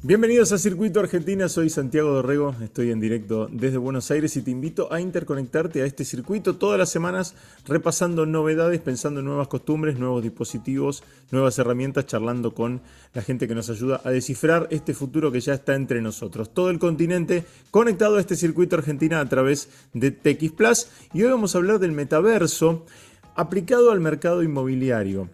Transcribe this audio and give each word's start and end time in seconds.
Bienvenidos 0.00 0.52
a 0.52 0.58
Circuito 0.58 1.00
Argentina, 1.00 1.48
soy 1.48 1.70
Santiago 1.70 2.10
Dorrego, 2.10 2.54
estoy 2.62 2.92
en 2.92 3.00
directo 3.00 3.48
desde 3.50 3.78
Buenos 3.78 4.12
Aires 4.12 4.36
y 4.36 4.42
te 4.42 4.52
invito 4.52 4.92
a 4.92 5.00
interconectarte 5.00 5.82
a 5.82 5.86
este 5.86 6.04
circuito 6.04 6.54
todas 6.54 6.78
las 6.78 6.88
semanas 6.88 7.34
repasando 7.66 8.24
novedades, 8.24 8.80
pensando 8.80 9.18
en 9.18 9.26
nuevas 9.26 9.48
costumbres, 9.48 9.98
nuevos 9.98 10.22
dispositivos, 10.22 11.02
nuevas 11.32 11.58
herramientas, 11.58 12.06
charlando 12.06 12.54
con 12.54 12.80
la 13.12 13.22
gente 13.22 13.48
que 13.48 13.56
nos 13.56 13.70
ayuda 13.70 14.00
a 14.04 14.10
descifrar 14.12 14.68
este 14.70 14.94
futuro 14.94 15.32
que 15.32 15.40
ya 15.40 15.54
está 15.54 15.74
entre 15.74 16.00
nosotros. 16.00 16.54
Todo 16.54 16.70
el 16.70 16.78
continente 16.78 17.44
conectado 17.72 18.18
a 18.18 18.20
este 18.20 18.36
circuito 18.36 18.76
Argentina 18.76 19.18
a 19.18 19.28
través 19.28 19.68
de 19.94 20.12
TX 20.12 20.52
Plus 20.52 20.86
y 21.12 21.24
hoy 21.24 21.30
vamos 21.32 21.56
a 21.56 21.58
hablar 21.58 21.80
del 21.80 21.90
metaverso 21.90 22.86
aplicado 23.34 23.90
al 23.90 23.98
mercado 23.98 24.44
inmobiliario. 24.44 25.28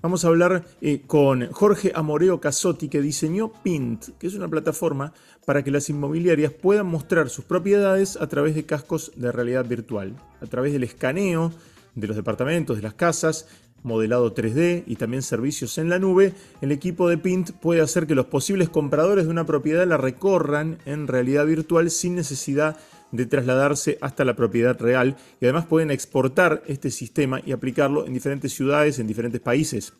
Vamos 0.00 0.24
a 0.24 0.28
hablar 0.28 0.64
eh, 0.80 1.02
con 1.06 1.50
Jorge 1.50 1.90
Amoreo 1.92 2.40
Casotti, 2.40 2.88
que 2.88 3.02
diseñó 3.02 3.52
Pint, 3.64 4.10
que 4.18 4.28
es 4.28 4.34
una 4.34 4.46
plataforma 4.46 5.12
para 5.44 5.64
que 5.64 5.72
las 5.72 5.90
inmobiliarias 5.90 6.52
puedan 6.52 6.86
mostrar 6.86 7.28
sus 7.30 7.44
propiedades 7.44 8.16
a 8.16 8.28
través 8.28 8.54
de 8.54 8.64
cascos 8.64 9.10
de 9.16 9.32
realidad 9.32 9.66
virtual, 9.66 10.14
a 10.40 10.46
través 10.46 10.72
del 10.72 10.84
escaneo 10.84 11.52
de 11.96 12.06
los 12.06 12.16
departamentos, 12.16 12.76
de 12.76 12.82
las 12.84 12.94
casas, 12.94 13.48
modelado 13.82 14.34
3D 14.34 14.84
y 14.86 14.96
también 14.96 15.22
servicios 15.22 15.78
en 15.78 15.88
la 15.88 15.98
nube, 15.98 16.32
el 16.60 16.70
equipo 16.70 17.08
de 17.08 17.18
Pint 17.18 17.50
puede 17.50 17.80
hacer 17.80 18.06
que 18.06 18.14
los 18.14 18.26
posibles 18.26 18.68
compradores 18.68 19.24
de 19.24 19.30
una 19.30 19.46
propiedad 19.46 19.86
la 19.86 19.96
recorran 19.96 20.78
en 20.84 21.08
realidad 21.08 21.46
virtual 21.46 21.90
sin 21.90 22.14
necesidad 22.14 22.74
de 22.74 22.82
trasladarse 23.28 23.98
hasta 24.00 24.24
la 24.24 24.36
propiedad 24.36 24.78
real 24.78 25.16
y 25.40 25.46
además 25.46 25.66
pueden 25.66 25.90
exportar 25.90 26.62
este 26.66 26.90
sistema 26.90 27.40
y 27.44 27.52
aplicarlo 27.52 28.06
en 28.06 28.14
diferentes 28.14 28.52
ciudades, 28.52 28.98
en 28.98 29.06
diferentes 29.06 29.40
países. 29.40 29.94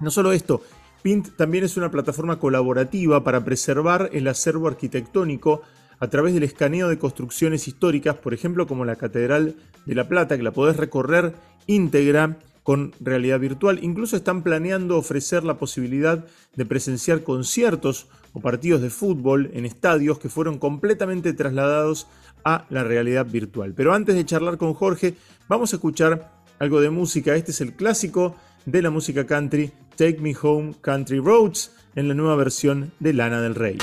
No 0.00 0.10
solo 0.10 0.32
esto, 0.32 0.62
Pint 1.02 1.36
también 1.36 1.64
es 1.64 1.76
una 1.76 1.90
plataforma 1.90 2.38
colaborativa 2.38 3.24
para 3.24 3.44
preservar 3.44 4.10
el 4.12 4.28
acervo 4.28 4.68
arquitectónico 4.68 5.62
a 6.00 6.08
través 6.08 6.34
del 6.34 6.44
escaneo 6.44 6.88
de 6.88 6.98
construcciones 6.98 7.66
históricas, 7.66 8.16
por 8.16 8.34
ejemplo 8.34 8.66
como 8.66 8.84
la 8.84 8.96
Catedral 8.96 9.56
de 9.86 9.94
La 9.94 10.08
Plata, 10.08 10.36
que 10.36 10.42
la 10.42 10.52
podés 10.52 10.76
recorrer 10.76 11.34
íntegra 11.66 12.38
con 12.62 12.92
realidad 13.00 13.40
virtual. 13.40 13.78
Incluso 13.82 14.16
están 14.16 14.42
planeando 14.42 14.98
ofrecer 14.98 15.42
la 15.42 15.56
posibilidad 15.56 16.26
de 16.54 16.66
presenciar 16.66 17.22
conciertos 17.22 18.08
partidos 18.40 18.80
de 18.80 18.90
fútbol 18.90 19.50
en 19.54 19.66
estadios 19.66 20.18
que 20.18 20.28
fueron 20.28 20.58
completamente 20.58 21.32
trasladados 21.32 22.06
a 22.44 22.66
la 22.70 22.84
realidad 22.84 23.26
virtual. 23.26 23.74
Pero 23.74 23.92
antes 23.94 24.14
de 24.14 24.24
charlar 24.24 24.58
con 24.58 24.74
Jorge, 24.74 25.14
vamos 25.48 25.72
a 25.72 25.76
escuchar 25.76 26.30
algo 26.58 26.80
de 26.80 26.90
música. 26.90 27.34
Este 27.34 27.50
es 27.50 27.60
el 27.60 27.74
clásico 27.74 28.36
de 28.66 28.82
la 28.82 28.90
música 28.90 29.26
country, 29.26 29.72
Take 29.96 30.18
Me 30.20 30.36
Home 30.40 30.74
Country 30.80 31.18
Roads, 31.20 31.72
en 31.94 32.08
la 32.08 32.14
nueva 32.14 32.34
versión 32.36 32.90
de 33.00 33.12
Lana 33.12 33.40
del 33.40 33.54
Rey. 33.54 33.78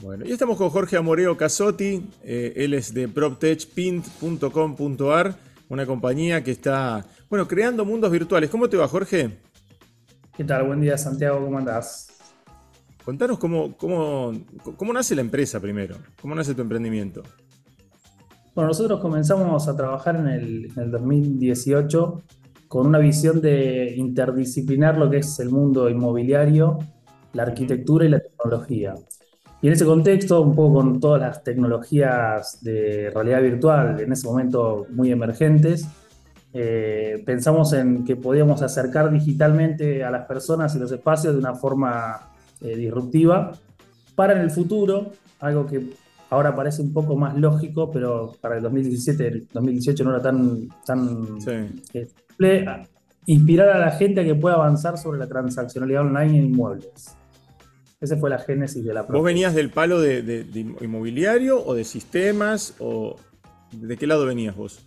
Bueno, 0.00 0.24
y 0.26 0.32
estamos 0.32 0.56
con 0.58 0.70
Jorge 0.70 0.96
Amoreo 0.96 1.36
Casotti, 1.36 2.10
eh, 2.22 2.54
él 2.56 2.74
es 2.74 2.94
de 2.94 3.08
proptechpint.com.ar, 3.08 5.38
una 5.68 5.86
compañía 5.86 6.44
que 6.44 6.50
está, 6.50 7.06
bueno, 7.30 7.48
creando 7.48 7.86
mundos 7.86 8.12
virtuales. 8.12 8.50
¿Cómo 8.50 8.68
te 8.68 8.76
va, 8.76 8.86
Jorge? 8.86 9.38
¿Qué 10.36 10.42
tal? 10.42 10.66
Buen 10.66 10.80
día, 10.80 10.98
Santiago, 10.98 11.44
¿cómo 11.44 11.58
andás? 11.58 12.08
Contanos 13.04 13.38
cómo, 13.38 13.76
cómo, 13.76 14.32
cómo 14.76 14.92
nace 14.92 15.14
la 15.14 15.20
empresa 15.20 15.60
primero, 15.60 15.94
cómo 16.20 16.34
nace 16.34 16.56
tu 16.56 16.62
emprendimiento. 16.62 17.22
Bueno, 18.52 18.68
nosotros 18.68 19.00
comenzamos 19.00 19.68
a 19.68 19.76
trabajar 19.76 20.16
en 20.16 20.26
el, 20.26 20.72
en 20.76 20.82
el 20.82 20.90
2018 20.90 22.22
con 22.66 22.88
una 22.88 22.98
visión 22.98 23.40
de 23.40 23.94
interdisciplinar 23.96 24.98
lo 24.98 25.08
que 25.08 25.18
es 25.18 25.38
el 25.38 25.50
mundo 25.50 25.88
inmobiliario, 25.88 26.78
la 27.32 27.44
arquitectura 27.44 28.04
y 28.04 28.08
la 28.08 28.18
tecnología. 28.18 28.94
Y 29.62 29.68
en 29.68 29.72
ese 29.74 29.84
contexto, 29.84 30.40
un 30.42 30.56
poco 30.56 30.74
con 30.80 30.98
todas 30.98 31.20
las 31.20 31.44
tecnologías 31.44 32.58
de 32.60 33.10
realidad 33.14 33.40
virtual, 33.40 34.00
en 34.00 34.10
ese 34.10 34.26
momento 34.26 34.86
muy 34.90 35.12
emergentes, 35.12 35.86
eh, 36.56 37.20
pensamos 37.26 37.72
en 37.72 38.04
que 38.04 38.14
podíamos 38.14 38.62
acercar 38.62 39.10
digitalmente 39.10 40.04
a 40.04 40.10
las 40.12 40.24
personas 40.26 40.74
y 40.76 40.78
los 40.78 40.92
espacios 40.92 41.34
de 41.34 41.40
una 41.40 41.54
forma 41.54 42.30
eh, 42.60 42.76
disruptiva 42.76 43.50
para 44.14 44.34
en 44.34 44.40
el 44.40 44.52
futuro, 44.52 45.10
algo 45.40 45.66
que 45.66 45.90
ahora 46.30 46.54
parece 46.54 46.80
un 46.80 46.92
poco 46.92 47.16
más 47.16 47.36
lógico, 47.36 47.90
pero 47.90 48.36
para 48.40 48.56
el 48.56 48.62
2017, 48.62 49.26
el 49.26 49.48
2018 49.52 50.04
no 50.04 50.10
era 50.10 50.22
tan, 50.22 50.68
tan 50.86 51.40
simple, 51.40 52.66
inspirar 53.26 53.70
a 53.70 53.78
la 53.80 53.90
gente 53.90 54.20
a 54.20 54.24
que 54.24 54.36
pueda 54.36 54.54
avanzar 54.54 54.96
sobre 54.96 55.18
la 55.18 55.26
transaccionalidad 55.26 56.02
online 56.02 56.38
en 56.38 56.44
inmuebles. 56.46 57.16
Esa 58.00 58.16
fue 58.16 58.30
la 58.30 58.38
génesis 58.38 58.84
de 58.84 58.94
la 58.94 59.02
¿Vos 59.02 59.24
venías 59.24 59.54
del 59.54 59.70
palo 59.70 60.00
de, 60.00 60.46
inmobiliario 60.80 61.64
o 61.64 61.74
de 61.74 61.82
sistemas? 61.82 62.74
o 62.78 63.16
¿De 63.72 63.96
qué 63.96 64.06
lado 64.06 64.24
venías 64.26 64.54
vos? 64.54 64.86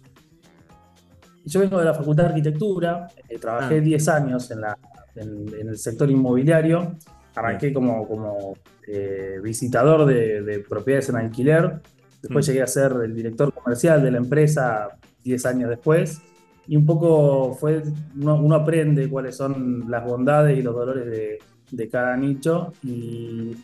Yo 1.47 1.59
vengo 1.61 1.79
de 1.79 1.85
la 1.85 1.93
Facultad 1.93 2.23
de 2.23 2.29
Arquitectura, 2.29 3.07
eh, 3.29 3.39
trabajé 3.39 3.81
10 3.81 4.07
ah. 4.07 4.15
años 4.15 4.51
en, 4.51 4.61
la, 4.61 4.77
en, 5.15 5.69
el 5.69 5.77
sector 5.77 6.09
inmobiliario, 6.09 6.95
arranqué 7.35 7.73
como, 7.73 8.07
como 8.07 8.57
eh, 8.87 9.39
visitador 9.41 10.05
de, 10.05 10.63
propiedades 10.67 11.09
en 11.09 11.15
alquiler, 11.15 11.81
después 12.21 12.45
mm. 12.45 12.49
llegué 12.49 12.61
a 12.61 12.67
ser 12.67 12.91
el 13.03 13.15
director 13.15 13.53
comercial 13.53 14.01
de 14.03 14.11
la 14.11 14.17
empresa 14.17 14.89
10 15.23 15.45
años 15.45 15.69
después, 15.69 16.21
y 16.67 16.75
un 16.75 16.85
poco 16.85 17.53
fue, 17.53 17.81
uno 18.15 18.55
aprende 18.55 19.09
cuáles 19.09 19.37
son 19.37 19.89
las 19.89 20.03
bondades 20.03 20.57
y 20.57 20.61
los 20.61 20.75
dolores 20.75 21.05
de, 21.05 21.39
de 21.71 21.89
cada 21.89 22.15
nicho 22.15 22.73
y 22.83 23.55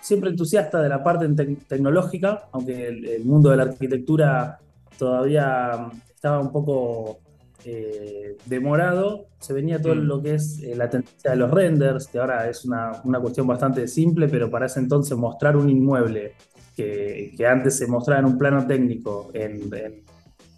siempre 0.00 0.30
entusiasta 0.30 0.80
de 0.80 0.88
la 0.88 1.02
parte 1.02 1.28
tecnológica, 1.68 2.48
aunque 2.52 2.88
el, 2.88 3.24
mundo 3.24 3.50
de 3.50 3.56
la 3.56 3.64
arquitectura 3.64 4.58
todavía 4.98 5.88
estaba 6.14 6.40
un 6.40 6.52
poco 6.52 7.18
eh, 7.64 8.36
demorado, 8.44 9.26
se 9.38 9.52
venía 9.52 9.80
todo 9.80 9.94
mm. 9.94 9.98
lo 10.00 10.22
que 10.22 10.34
es 10.34 10.62
eh, 10.62 10.74
la 10.76 10.88
tendencia 10.88 11.30
de 11.30 11.36
los 11.36 11.50
renders, 11.50 12.06
que 12.06 12.18
ahora 12.18 12.48
es 12.48 12.64
una, 12.64 13.02
cuestión 13.20 13.46
bastante 13.46 13.88
simple, 13.88 14.28
pero 14.28 14.50
para 14.50 14.66
ese 14.66 14.80
entonces 14.80 15.16
mostrar 15.16 15.56
un 15.56 15.68
inmueble 15.68 16.34
que, 16.76 17.34
antes 17.48 17.78
se 17.78 17.86
mostraba 17.86 18.20
en 18.20 18.26
un 18.26 18.38
plano 18.38 18.66
técnico, 18.66 19.30
en, 19.32 19.70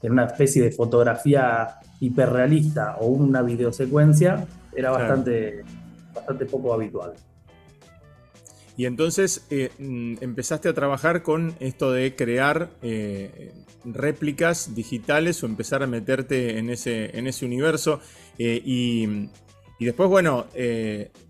una 0.02 0.24
especie 0.24 0.62
de 0.62 0.70
fotografía 0.70 1.76
hiperrealista 2.00 2.96
o 3.00 3.06
una 3.06 3.42
videosecuencia, 3.42 4.46
era 4.74 4.90
bastante 4.90 5.64
bastante 6.14 6.46
poco 6.46 6.74
habitual. 6.74 7.12
Y 8.78 8.86
entonces 8.86 9.44
eh, 9.50 9.70
mm, 9.80 10.18
empezaste 10.20 10.68
a 10.68 10.72
trabajar 10.72 11.24
con 11.24 11.56
esto 11.58 11.90
de 11.90 12.14
crear 12.14 12.70
eh, 12.80 13.52
réplicas 13.84 14.76
digitales 14.76 15.42
o 15.42 15.46
empezar 15.46 15.82
a 15.82 15.88
meterte 15.88 16.58
en 16.58 16.70
ese, 16.70 17.18
en 17.18 17.26
ese 17.26 17.44
universo. 17.44 18.00
Eh, 18.38 18.62
y, 18.64 19.30
después, 19.80 20.08
bueno, 20.08 20.46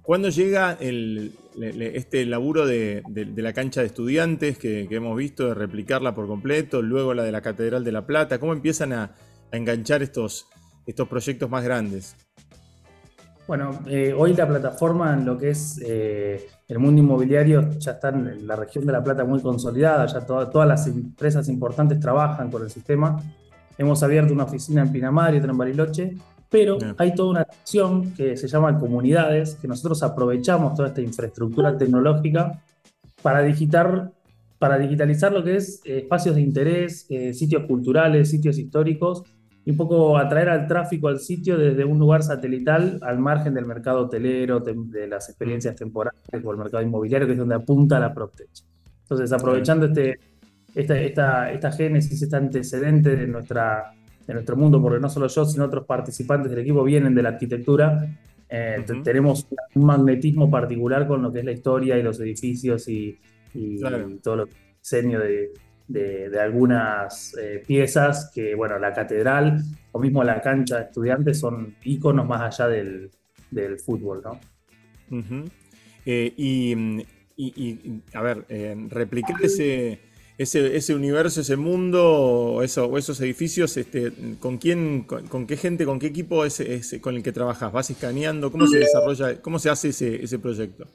¿cuándo 0.02 0.28
llega 0.28 0.76
este 0.78 2.26
laburo 2.26 2.66
de, 2.66 3.02
la 3.34 3.54
cancha 3.54 3.80
de 3.80 3.86
estudiantes 3.86 4.58
que, 4.58 4.86
hemos 4.90 5.16
visto, 5.16 5.48
de 5.48 5.54
replicarla 5.54 6.14
por 6.14 6.26
completo, 6.26 6.82
luego 6.82 7.14
la 7.14 7.22
de 7.22 7.32
la 7.32 7.40
Catedral 7.40 7.82
de 7.82 7.92
la 7.92 8.06
Plata? 8.06 8.38
¿Cómo 8.38 8.52
empiezan 8.52 8.92
a, 8.92 9.14
a 9.50 9.56
enganchar 9.56 10.02
estos, 10.02 10.48
estos 10.86 11.08
proyectos 11.08 11.48
más 11.48 11.64
grandes? 11.64 12.14
Bueno, 13.46 13.70
hoy 14.18 14.34
la 14.34 14.46
plataforma 14.46 15.14
en 15.14 15.24
lo 15.24 15.38
que 15.38 15.50
es 15.50 15.80
el 16.68 16.78
mundo 16.78 17.00
inmobiliario 17.00 17.70
ya 17.78 17.92
está 17.92 18.10
en 18.10 18.46
la 18.46 18.54
región 18.54 18.84
de 18.84 18.92
La 18.92 19.02
Plata 19.02 19.24
muy 19.24 19.40
consolidada, 19.40 20.04
ya 20.06 20.20
todas 20.20 20.68
las 20.68 20.86
empresas 20.86 21.48
importantes 21.48 21.98
trabajan 21.98 22.50
con 22.50 22.62
el 22.62 22.70
sistema. 22.70 23.16
Hemos 23.78 24.02
abierto 24.02 24.34
una 24.34 24.44
oficina 24.44 24.82
en 24.82 24.92
Pinamar 24.92 25.34
y 25.34 25.38
otra 25.38 25.50
en 25.50 25.58
Bariloche, 25.58 26.14
pero 26.50 26.76
hay 26.98 27.14
toda 27.14 27.30
una 27.30 27.40
acción 27.40 28.12
que 28.12 28.36
se 28.36 28.48
llama 28.48 28.78
comunidades, 28.78 29.54
que 29.54 29.66
nosotros 29.66 30.02
aprovechamos 30.02 30.74
toda 30.74 30.88
esta 30.88 31.00
infraestructura 31.00 31.76
tecnológica 31.76 32.62
para 33.22 33.42
digitar 33.42 34.12
para 34.58 34.76
digitalizar 34.76 35.32
lo 35.32 35.44
que 35.44 35.54
es 35.54 35.80
eh, 35.84 35.98
espacios 35.98 36.34
de 36.34 36.40
interés, 36.40 37.06
sitios 37.32 37.62
culturales, 37.66 38.28
sitios 38.28 38.58
históricos, 38.58 39.22
y 39.68 39.70
un 39.70 39.76
poco 39.76 40.16
atraer 40.16 40.48
al 40.48 40.66
tráfico 40.66 41.08
al 41.08 41.20
sitio 41.20 41.58
desde 41.58 41.84
un 41.84 41.98
lugar 41.98 42.22
satelital 42.22 42.98
al 43.02 43.18
margen 43.18 43.52
del 43.52 43.66
mercado 43.66 44.06
hotelero, 44.06 44.60
de, 44.60 45.06
las 45.06 45.28
experiencias 45.28 45.76
temporales 45.76 46.22
o 46.42 46.52
el 46.52 46.56
mercado 46.56 46.82
inmobiliario, 46.82 47.26
que 47.26 47.34
es 47.34 47.38
donde 47.38 47.56
apunta 47.56 48.00
la 48.00 48.14
PropTech. 48.14 48.48
Entonces, 49.02 49.30
aprovechando 49.30 49.84
este, 49.84 50.20
esta, 50.74 50.98
esta, 50.98 51.52
esta 51.52 51.70
génesis, 51.70 52.22
este 52.22 52.34
antecedente 52.34 53.14
de, 53.14 53.26
nuestra, 53.26 53.92
de 54.26 54.32
nuestro 54.32 54.56
mundo, 54.56 54.80
porque 54.80 55.00
no 55.00 55.10
solo 55.10 55.26
yo, 55.26 55.44
sino 55.44 55.66
otros 55.66 55.84
participantes 55.84 56.50
del 56.50 56.60
equipo 56.60 56.82
vienen 56.82 57.14
de 57.14 57.22
la 57.24 57.28
arquitectura, 57.28 58.08
eh, 58.48 58.82
tenemos 59.04 59.46
un 59.74 59.84
magnetismo 59.84 60.50
particular 60.50 61.06
con 61.06 61.20
lo 61.20 61.30
que 61.30 61.40
es 61.40 61.44
la 61.44 61.52
historia 61.52 61.98
y 61.98 62.02
los 62.02 62.18
edificios 62.20 62.88
y, 62.88 63.18
y, 63.52 63.84
y 63.84 64.18
todo 64.22 64.44
el 64.44 64.48
diseño 64.80 65.20
de, 65.20 65.50
de, 65.88 66.38
algunas 66.40 67.34
eh, 67.36 67.62
piezas 67.66 68.30
que, 68.34 68.54
bueno, 68.54 68.78
la 68.78 68.92
catedral 68.92 69.62
o 69.92 69.98
mismo 69.98 70.22
la 70.22 70.40
cancha 70.40 70.76
de 70.76 70.84
estudiantes 70.84 71.40
son 71.40 71.74
iconos 71.82 72.26
más 72.26 72.60
allá 72.60 72.68
del, 72.68 73.10
del 73.50 73.78
fútbol, 73.80 74.22
¿no? 74.22 74.38
Eh, 76.04 76.32
y, 76.36 76.74
a 78.12 78.22
ver, 78.22 78.44
eh, 78.48 78.76
replicar 78.90 79.42
ese, 79.42 80.00
ese, 80.36 80.94
universo, 80.94 81.40
ese 81.40 81.56
mundo, 81.56 82.60
eso, 82.62 82.96
esos 82.98 83.20
edificios, 83.20 83.76
este, 83.76 84.12
¿con 84.38 84.58
quién, 84.58 85.04
con, 85.04 85.46
qué 85.46 85.56
gente, 85.56 85.86
con 85.86 85.98
qué 85.98 86.08
equipo 86.08 86.44
es, 86.44 86.62
con 87.00 87.16
el 87.16 87.22
que 87.22 87.32
trabajas? 87.32 87.72
¿Vas 87.72 87.90
escaneando? 87.90 88.52
¿Cómo 88.52 88.66
se 88.66 88.78
desarrolla, 88.78 89.40
cómo 89.40 89.58
se 89.58 89.70
hace 89.70 89.88
ese, 89.88 90.22
ese 90.22 90.38
proyecto? 90.38 90.86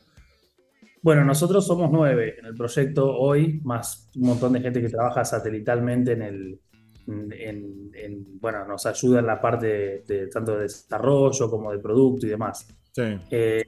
Bueno, 1.03 1.25
nosotros 1.25 1.67
somos 1.67 1.91
nueve 1.91 2.35
en 2.39 2.45
el 2.45 2.55
proyecto 2.55 3.13
hoy, 3.13 3.59
más 3.65 4.09
un 4.15 4.27
montón 4.27 4.53
de 4.53 4.61
gente 4.61 4.81
que 4.81 4.87
trabaja 4.87 5.25
satelitalmente 5.25 6.13
en 6.13 6.21
el, 6.21 6.59
bueno, 8.39 8.65
nos 8.65 8.85
ayuda 8.85 9.19
en 9.19 9.27
la 9.27 9.41
parte 9.41 10.03
de, 10.07 10.27
tanto 10.27 10.55
de 10.55 10.63
desarrollo 10.63 11.49
como 11.49 11.73
de 11.73 11.79
producto 11.79 12.25
y 12.25 12.29
demás. 12.29 12.65
Eh, 13.29 13.65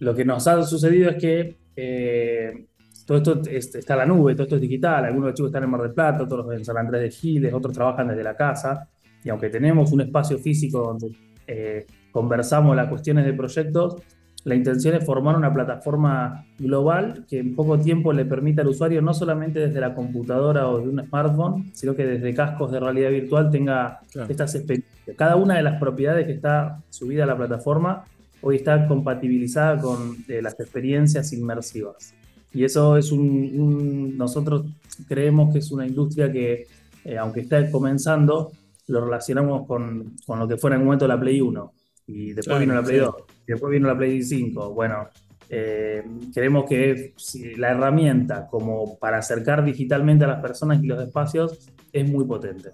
lo 0.00 0.12
que 0.12 0.24
nos 0.24 0.44
ha 0.48 0.60
sucedido 0.64 1.10
es 1.10 1.16
que 1.16 1.56
eh, 1.76 2.66
todo 3.06 3.18
esto 3.18 3.40
está 3.48 3.94
en 3.94 3.98
la 4.00 4.06
nube, 4.06 4.34
todo 4.34 4.42
esto 4.42 4.56
es 4.56 4.60
digital, 4.60 5.04
algunos 5.04 5.26
de 5.26 5.30
los 5.30 5.36
chicos 5.36 5.50
están 5.50 5.62
en 5.62 5.70
Mar 5.70 5.82
del 5.82 5.94
Plata, 5.94 6.24
otros 6.24 6.52
en 6.52 6.64
San 6.64 6.78
Andrés 6.78 7.00
de 7.00 7.10
Giles, 7.12 7.54
otros 7.54 7.72
trabajan 7.72 8.08
desde 8.08 8.24
la 8.24 8.34
casa, 8.34 8.88
y 9.22 9.28
aunque 9.28 9.50
tenemos 9.50 9.92
un 9.92 10.00
espacio 10.00 10.36
físico 10.38 10.80
donde 10.80 11.16
eh, 11.46 11.86
conversamos 12.10 12.74
las 12.74 12.88
cuestiones 12.88 13.24
de 13.24 13.34
proyectos, 13.34 14.02
la 14.46 14.54
intención 14.54 14.94
es 14.94 15.04
formar 15.04 15.34
una 15.34 15.52
plataforma 15.52 16.46
global 16.56 17.26
que 17.28 17.40
en 17.40 17.56
poco 17.56 17.80
tiempo 17.80 18.12
le 18.12 18.24
permita 18.24 18.62
al 18.62 18.68
usuario, 18.68 19.02
no 19.02 19.12
solamente 19.12 19.58
desde 19.58 19.80
la 19.80 19.92
computadora 19.92 20.68
o 20.68 20.78
de 20.78 20.88
un 20.88 21.04
smartphone, 21.04 21.72
sino 21.74 21.96
que 21.96 22.06
desde 22.06 22.32
cascos 22.32 22.70
de 22.70 22.78
realidad 22.78 23.10
virtual 23.10 23.50
tenga 23.50 23.98
estas 24.28 24.54
experiencias. 24.54 25.16
Cada 25.16 25.34
una 25.34 25.56
de 25.56 25.64
las 25.64 25.80
propiedades 25.80 26.26
que 26.26 26.32
está 26.32 26.80
subida 26.90 27.24
a 27.24 27.26
la 27.26 27.36
plataforma 27.36 28.04
hoy 28.40 28.54
está 28.54 28.86
compatibilizada 28.86 29.80
con 29.80 30.16
eh, 30.28 30.40
las 30.40 30.60
experiencias 30.60 31.32
inmersivas. 31.32 32.14
Y 32.54 32.62
eso 32.62 32.96
es 32.96 33.10
un, 33.10 34.16
nosotros 34.16 34.66
creemos 35.08 35.52
que 35.52 35.58
es 35.58 35.72
una 35.72 35.88
industria 35.88 36.30
que, 36.30 36.68
eh, 37.04 37.18
aunque 37.18 37.40
está 37.40 37.68
comenzando, 37.68 38.52
lo 38.86 39.04
relacionamos 39.04 39.66
con, 39.66 40.14
con, 40.24 40.38
lo 40.38 40.46
que 40.46 40.56
fue 40.56 40.70
en 40.70 40.76
el 40.78 40.84
momento 40.84 41.08
la 41.08 41.18
Play 41.18 41.40
1 41.40 41.72
y 42.06 42.32
después 42.32 42.60
vino 42.60 42.74
la 42.74 42.82
Play 42.82 42.98
2, 42.98 43.14
y 43.46 43.52
después 43.52 43.70
vino 43.72 43.88
la 43.88 43.96
Play 43.96 44.22
5. 44.22 44.72
Bueno, 44.72 45.08
eh, 45.48 46.02
creemos 46.34 46.64
que 46.68 47.14
la 47.56 47.70
herramienta 47.70 48.48
como 48.48 48.98
para 48.98 49.18
acercar 49.18 49.64
digitalmente 49.64 50.24
a 50.24 50.28
las 50.28 50.40
personas 50.40 50.82
y 50.82 50.86
los 50.86 51.00
espacios 51.02 51.70
es 51.92 52.08
muy 52.08 52.24
potente. 52.24 52.70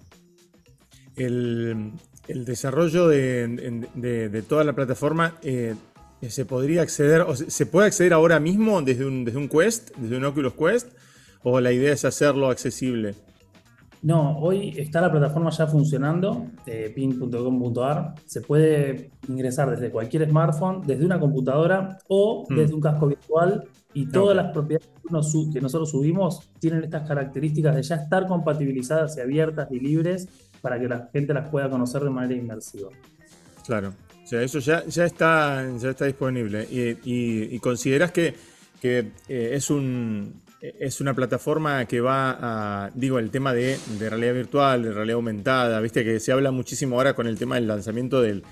El, 1.15 1.93
desarrollo 2.27 3.07
de, 3.07 4.43
toda 4.47 4.63
la 4.63 4.73
plataforma 4.73 5.37
eh, 5.41 5.75
se 6.27 6.45
podría 6.45 6.81
acceder, 6.81 7.21
o 7.21 7.35
se 7.35 7.65
puede 7.65 7.87
acceder 7.87 8.13
ahora 8.13 8.39
mismo 8.39 8.81
desde 8.81 9.05
un, 9.05 9.25
desde 9.25 9.37
un 9.37 9.49
Quest, 9.49 9.95
desde 9.97 10.17
un 10.17 10.25
Oculus 10.25 10.53
Quest, 10.53 10.93
o 11.43 11.59
la 11.59 11.71
idea 11.71 11.93
es 11.93 12.05
hacerlo 12.05 12.49
accesible. 12.49 13.15
No, 14.03 14.37
hoy 14.37 14.73
está 14.77 14.99
la 14.99 15.09
plataforma 15.09 15.49
ya 15.49 15.65
funcionando, 15.65 16.47
eh, 16.65 16.91
pin.com.ar. 16.93 18.15
Se 18.25 18.41
puede 18.41 19.11
ingresar 19.29 19.71
desde 19.71 19.91
cualquier 19.91 20.27
smartphone, 20.29 20.85
desde 20.85 21.05
una 21.05 21.17
computadora 21.17 21.99
o 22.09 22.45
mm. 22.49 22.55
desde 22.55 22.73
un 22.73 22.81
casco 22.81 23.07
virtual. 23.07 23.63
Y 23.93 24.07
todas 24.07 24.35
las 24.35 24.51
propiedades 24.51 24.89
que, 25.53 25.61
nosotros 25.61 25.91
subimos 25.91 26.49
tienen 26.59 26.83
estas 26.83 27.07
características 27.07 27.75
de 27.75 27.83
ya 27.83 27.95
estar 27.95 28.27
compatibilizadas 28.27 29.15
y 29.17 29.21
abiertas 29.21 29.71
y 29.71 29.79
libres 29.79 30.27
para 30.61 30.77
que 30.79 30.89
la 30.89 31.09
gente 31.13 31.33
las 31.33 31.47
pueda 31.49 31.69
conocer 31.69 32.03
de 32.03 32.09
manera 32.09 32.33
inmersiva. 32.33 32.89
Claro, 33.65 33.93
o 34.21 34.27
sea, 34.27 34.41
eso 34.41 34.59
ya, 34.59 34.83
ya, 34.85 35.05
está, 35.05 35.65
ya 35.77 35.91
está 35.91 36.05
disponible. 36.05 36.67
¿Y, 36.69 37.57
consideras 37.59 38.11
que, 38.11 38.33
que 38.81 39.11
eh, 39.29 39.51
es 39.53 39.69
un, 39.69 40.42
es 40.63 41.01
una 41.01 41.13
plataforma 41.13 41.85
que 41.85 41.99
va 41.99 42.37
a, 42.39 42.89
digo, 42.93 43.19
el 43.19 43.31
tema 43.31 43.53
de, 43.53 43.77
realidad 43.99 44.33
virtual, 44.33 44.83
de 44.83 44.93
realidad 44.93 45.15
aumentada, 45.15 45.81
viste 45.81 46.05
que 46.05 46.21
se 46.21 46.31
habla 46.31 46.51
muchísimo 46.51 46.95
ahora 46.95 47.13
con 47.15 47.27
el 47.27 47.37
tema 47.37 47.55
del 47.55 47.67
lanzamiento 47.67 48.21
del, 48.21 48.43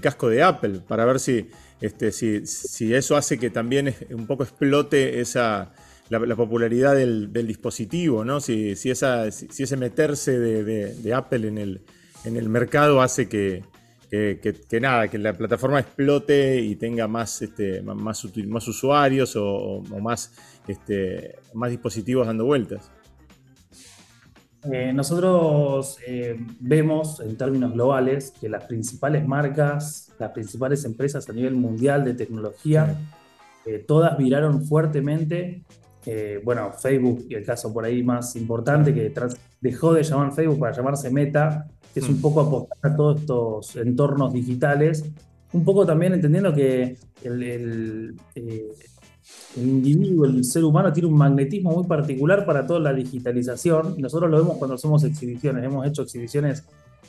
casco 0.00 0.30
de 0.30 0.42
Apple, 0.42 0.80
para 0.88 1.04
ver 1.04 1.20
si, 1.20 1.50
este, 1.82 2.12
si, 2.12 2.94
eso 2.94 3.14
hace 3.14 3.38
que 3.38 3.50
también 3.50 3.94
un 4.10 4.26
poco 4.26 4.42
explote 4.42 5.20
esa, 5.20 5.72
la, 6.08 6.36
popularidad 6.36 6.94
del, 6.94 7.30
dispositivo, 7.30 8.24
¿no? 8.24 8.40
Si, 8.40 8.70
esa, 8.70 9.30
si 9.30 9.62
ese 9.62 9.76
meterse 9.76 10.38
de, 10.38 11.14
Apple 11.14 11.46
en 11.46 11.58
el, 11.58 11.82
en 12.24 12.38
el 12.38 12.48
mercado 12.48 13.02
hace 13.02 13.28
que, 13.28 13.64
que, 14.10 14.80
nada, 14.80 15.08
que 15.08 15.18
la 15.18 15.36
plataforma 15.36 15.78
explote 15.78 16.60
y 16.60 16.74
tenga 16.76 17.06
más, 17.06 17.42
este, 17.42 17.80
más, 17.82 17.96
más 17.96 18.68
usuarios 18.68 19.34
o, 19.36 19.82
más, 20.00 20.32
este, 20.66 21.36
más 21.54 21.70
dispositivos 21.70 22.26
dando 22.26 22.44
vueltas. 22.44 22.90
Eh, 24.70 24.92
nosotros 24.92 25.98
eh, 26.06 26.36
vemos 26.60 27.20
en 27.20 27.36
términos 27.36 27.72
globales 27.72 28.30
que 28.38 28.48
las 28.48 28.64
principales 28.64 29.26
marcas, 29.26 30.12
las 30.18 30.32
principales 30.32 30.84
empresas 30.84 31.28
a 31.30 31.32
nivel 31.32 31.54
mundial 31.54 32.04
de 32.04 32.14
tecnología, 32.14 32.94
eh, 33.64 33.84
todas 33.86 34.18
viraron 34.18 34.64
fuertemente. 34.64 35.64
bueno, 36.44 36.72
Facebook, 36.72 37.26
y 37.28 37.34
el 37.34 37.44
caso 37.44 37.72
por 37.72 37.84
ahí 37.84 38.02
más 38.02 38.34
importante, 38.34 38.94
que 38.94 39.12
dejó 39.60 39.92
de 39.92 40.02
llamar 40.02 40.32
Facebook 40.32 40.58
para 40.58 40.74
llamarse 40.74 41.10
Meta, 41.10 41.66
que 41.92 42.00
es 42.00 42.08
un 42.08 42.18
mm. 42.18 42.22
poco 42.22 42.40
apostar 42.40 42.92
a 42.92 42.96
todos 42.96 43.20
estos 43.20 43.76
entornos 43.76 44.32
digitales, 44.32 45.04
un 45.52 45.64
poco 45.64 45.84
también 45.84 46.14
entendiendo 46.14 46.54
que 46.54 46.96
el, 47.22 47.42
el, 47.42 48.14
el, 49.56 49.68
individuo, 49.68 50.26
el 50.26 50.44
ser 50.44 50.64
humano 50.64 50.92
tiene 50.92 51.08
un 51.08 51.16
magnetismo 51.16 51.72
muy 51.72 51.86
particular 51.86 52.44
para 52.46 52.66
toda 52.66 52.80
la 52.80 52.92
digitalización 52.92 53.94
y 53.96 54.02
nosotros 54.02 54.30
lo 54.30 54.38
vemos 54.38 54.56
cuando 54.58 54.74
hacemos 54.74 55.04
exhibiciones, 55.04 55.64
hemos 55.64 55.86
hecho 55.86 56.02
exhibiciones 56.02 56.64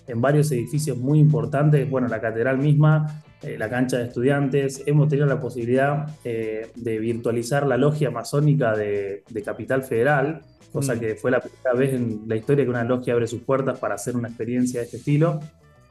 en 0.07 0.19
varios 0.19 0.51
edificios 0.51 0.97
muy 0.97 1.19
importantes, 1.19 1.89
bueno, 1.89 2.07
la 2.07 2.19
catedral 2.19 2.57
misma, 2.57 3.23
eh, 3.43 3.55
la 3.57 3.69
cancha 3.69 3.97
de 3.97 4.05
estudiantes, 4.05 4.83
hemos 4.85 5.07
tenido 5.09 5.27
la 5.27 5.39
posibilidad 5.39 6.07
eh, 6.23 6.71
de 6.75 6.99
virtualizar 6.99 7.67
la 7.67 7.77
logia 7.77 8.11
masónica 8.11 8.75
de, 8.75 9.23
de 9.29 9.43
Capital 9.43 9.83
Federal, 9.83 10.41
cosa 10.71 10.95
mm. 10.95 10.99
que 10.99 11.15
fue 11.15 11.31
la 11.31 11.39
primera 11.39 11.73
vez 11.73 11.93
en 11.93 12.23
la 12.27 12.35
historia 12.35 12.63
que 12.63 12.69
una 12.69 12.83
logia 12.83 13.13
abre 13.13 13.27
sus 13.27 13.41
puertas 13.41 13.79
para 13.79 13.95
hacer 13.95 14.15
una 14.15 14.29
experiencia 14.29 14.79
de 14.79 14.85
este 14.85 14.97
estilo. 14.97 15.39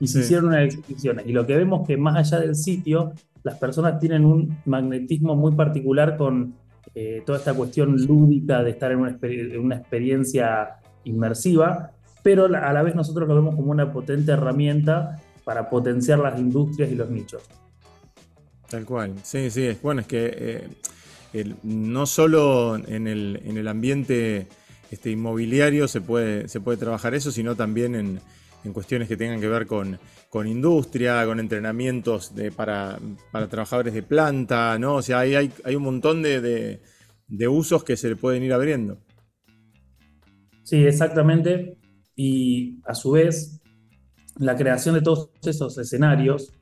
Y 0.00 0.08
se 0.08 0.20
hicieron 0.20 0.47
unas 0.47 0.64
exhibiciones. 0.64 1.26
Y 1.26 1.32
lo 1.32 1.47
que 1.47 1.56
vemos 1.56 1.87
que 1.87 1.97
más 1.97 2.17
allá 2.17 2.41
del 2.41 2.56
sitio, 2.56 3.12
las 3.43 3.58
personas 3.58 4.00
tienen 4.00 4.25
un 4.25 4.58
magnetismo 4.64 5.36
muy 5.36 5.53
particular 5.53 6.17
con 6.17 6.55
eh, 6.94 7.22
toda 7.24 7.39
esta 7.39 7.55
cuestión 7.55 7.96
lúdica 8.05 8.63
de 8.63 8.70
estar 8.70 8.91
en 8.93 8.98
una, 8.98 9.19
una 9.60 9.77
experiencia 9.77 10.81
inmersiva, 11.05 11.93
pero 12.22 12.46
a 12.46 12.72
la 12.72 12.82
vez 12.82 12.94
nosotros 12.94 13.29
lo 13.29 13.34
vemos 13.34 13.55
como 13.55 13.70
una 13.70 13.93
potente 13.93 14.32
herramienta 14.32 15.20
para 15.44 15.69
potenciar 15.70 16.19
las 16.19 16.39
industrias 16.39 16.91
y 16.91 16.94
los 16.94 17.10
nichos. 17.10 17.43
Tal 18.69 18.84
cual, 18.84 19.15
sí, 19.22 19.51
sí, 19.51 19.77
bueno, 19.82 20.01
es 20.03 20.06
que 20.06 20.69
eh, 21.32 21.55
no 21.63 22.06
solo 22.06 22.77
en 22.77 23.06
el, 23.06 23.41
en 23.44 23.56
el 23.56 23.69
ambiente 23.69 24.48
este, 24.91 25.10
inmobiliario 25.10 25.89
se 25.89 26.01
puede, 26.01 26.48
se 26.48 26.60
puede 26.60 26.79
trabajar 26.79 27.15
eso, 27.15 27.31
sino 27.31 27.56
también 27.56 27.94
en, 27.94 28.20
cuestiones 28.72 29.08
que 29.08 29.17
tengan 29.17 29.40
que 29.40 29.48
ver 29.48 29.67
con, 29.67 29.98
industria, 30.46 31.24
con 31.24 31.40
entrenamientos 31.40 32.34
de, 32.34 32.52
para, 32.52 32.98
trabajadores 33.48 33.94
de 33.94 34.02
planta, 34.02 34.79
¿no? 34.79 34.96
O 34.96 35.02
sea, 35.02 35.20
hay, 35.20 35.34
hay, 35.34 35.74
un 35.74 35.82
montón 35.82 36.22
de, 36.22 36.81
usos 37.48 37.84
que 37.84 37.96
se 37.96 38.08
le 38.08 38.17
pueden 38.17 38.43
ir 38.43 38.52
abriendo. 38.52 38.98
Sí, 40.62 40.84
exactamente. 40.84 41.76
Y 42.14 42.81
a 42.84 42.94
su 42.94 43.12
vez, 43.12 43.60
la 44.38 44.56
creación 44.56 44.94
de 44.94 45.02
todos 45.02 45.31
esos 45.44 45.79
escenarios, 45.79 46.52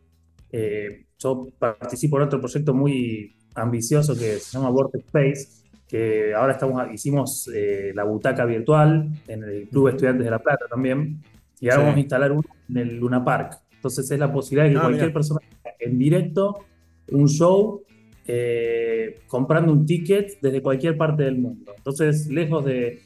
eh, 0.50 1.07
yo 1.19 1.49
participo 1.59 2.17
en 2.17 2.23
otro 2.23 2.40
proyecto 2.40 2.73
muy 2.73 3.37
ambicioso 3.55 4.14
que 4.14 4.38
se 4.38 4.57
llama 4.57 4.71
Vortex 4.71 5.05
Space, 5.07 5.59
que 5.88 6.35
ahora 6.35 6.52
estamos, 6.52 6.83
hicimos 6.93 7.50
eh, 7.52 7.93
la 7.95 8.05
butaca 8.05 8.45
virtual 8.45 9.11
en 9.26 9.43
el 9.43 9.69
Club 9.69 9.88
Estudiantes 9.88 10.25
de 10.25 10.31
La 10.31 10.38
Plata 10.38 10.67
también, 10.69 11.23
y 11.61 11.69
ahora 11.69 11.83
vamos 11.83 11.97
a 11.97 12.00
instalar 12.00 12.33
uno 12.33 12.45
en 12.69 12.77
el 12.77 12.97
Luna 12.97 13.25
Park. 13.25 13.59
Entonces 13.73 14.11
es 14.11 14.19
la 14.19 14.33
posibilidad 14.33 14.67
de 14.67 14.73
que 14.73 14.79
ah, 14.79 14.83
cualquier 14.83 15.12
persona 15.12 15.41
en 15.79 15.99
directo 15.99 16.65
un 17.12 17.29
show 17.29 17.83
eh, 18.27 19.21
comprando 19.27 19.73
un 19.73 19.87
ticket 19.87 20.38
desde 20.41 20.61
cualquier 20.61 20.97
parte 20.97 21.23
del 21.23 21.38
mundo. 21.38 21.73
Entonces, 21.77 22.29
lejos 22.29 22.65
de, 22.65 23.03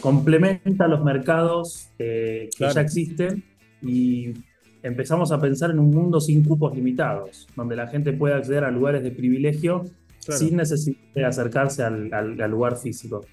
complementa 0.00 0.86
los 0.86 1.02
mercados 1.02 1.90
eh, 1.98 2.50
que 2.56 2.68
ya 2.72 2.80
existen 2.82 3.42
y 3.80 4.34
empezamos 4.82 5.32
a 5.32 5.40
pensar 5.40 5.70
en 5.70 5.78
un 5.78 5.90
mundo 5.90 6.20
sin 6.20 6.44
cupos 6.44 6.74
limitados, 6.74 7.46
donde 7.56 7.76
la 7.76 7.86
gente 7.86 8.12
pueda 8.12 8.36
acceder 8.36 8.64
a 8.64 8.70
lugares 8.70 9.02
de 9.02 9.10
privilegio 9.12 9.84
sin 10.18 10.56
necesidad 10.56 10.98
de 11.14 11.24
acercarse 11.24 11.82
al, 11.82 12.50
lugar 12.50 12.76
físico. 12.76 13.24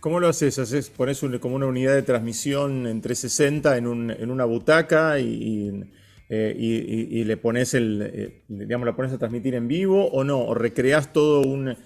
¿Cómo 0.00 0.20
lo 0.20 0.28
haces? 0.28 0.58
¿Haces 0.58 0.90
pones 0.90 1.20
como 1.40 1.56
una 1.56 1.66
unidad 1.66 1.94
de 1.94 2.02
transmisión 2.02 2.86
en 2.86 3.00
360 3.00 3.76
en, 3.76 3.86
un, 3.86 4.10
en 4.10 4.30
una 4.30 4.44
butaca 4.44 5.18
y, 5.18 5.82
y, 6.28 7.24
le 7.24 7.36
pones 7.36 7.74
el, 7.74 8.42
digamos, 8.48 8.86
la 8.86 8.96
pones 8.96 9.12
a 9.12 9.18
transmitir 9.18 9.54
en 9.54 9.68
vivo 9.68 10.06
o 10.06 10.24
no, 10.24 10.40
o 10.40 10.54
recreas 10.54 11.12
todo 11.12 11.42
un, 11.42 11.76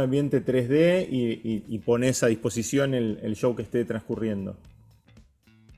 ambiente 0.00 0.44
3D 0.44 1.06
y, 1.10 1.78
pones 1.80 2.22
a 2.22 2.28
disposición 2.28 2.94
el, 2.94 3.34
show 3.34 3.54
que 3.56 3.62
esté 3.62 3.84
transcurriendo. 3.84 4.56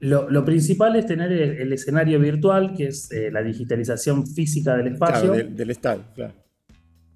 Lo, 0.00 0.44
principal 0.44 0.96
es 0.96 1.06
tener 1.06 1.30
el, 1.32 1.72
escenario 1.72 2.18
virtual, 2.18 2.74
que 2.76 2.86
es 2.86 3.10
la 3.32 3.42
digitalización 3.42 4.26
física 4.26 4.76
del 4.76 4.88
espacio. 4.94 5.32
Claro, 5.32 5.48
del 5.50 5.70
estadio, 5.70 6.04
claro 6.14 6.34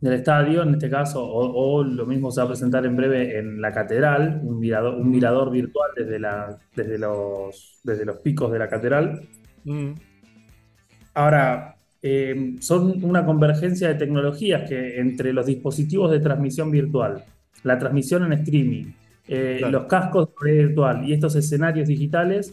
del 0.05 0.13
estadio, 0.15 0.63
en 0.63 0.75
este 0.75 0.91
caso, 0.91 1.27
o, 1.27 1.83
lo 1.83 2.05
mismo 2.05 2.31
se 2.31 2.41
va 2.41 2.45
a 2.45 2.49
presentar 2.49 2.85
en 2.85 2.95
breve 2.95 3.39
en 3.39 3.59
la 3.61 3.73
catedral, 3.73 4.39
un 4.43 4.59
mirador, 4.59 4.97
un 4.97 5.11
mirador 5.11 5.51
virtual 5.51 5.91
desde, 5.97 6.19
la, 6.19 6.59
desde, 6.77 6.99
los, 6.99 7.81
desde 7.83 8.05
los 8.05 8.19
picos 8.19 8.53
de 8.53 8.59
la 8.59 8.69
catedral. 8.69 9.23
Mm. 9.65 9.93
Ahora, 11.15 11.77
eh, 12.03 12.57
son 12.61 13.03
una 13.03 13.25
convergencia 13.25 13.89
de 13.89 13.95
tecnologías 13.95 14.69
que 14.69 15.01
entre 15.01 15.33
los 15.33 15.47
dispositivos 15.47 16.11
de 16.11 16.21
transmisión 16.21 16.71
virtual, 16.71 17.25
la 17.63 17.79
transmisión 17.79 18.25
en 18.25 18.35
streaming, 18.35 18.85
eh, 19.27 19.63
los 19.71 19.85
cascos 19.85 20.29
virtual 20.45 21.09
y 21.09 21.15
estos 21.15 21.35
escenarios 21.35 21.89
digitales, 21.89 22.53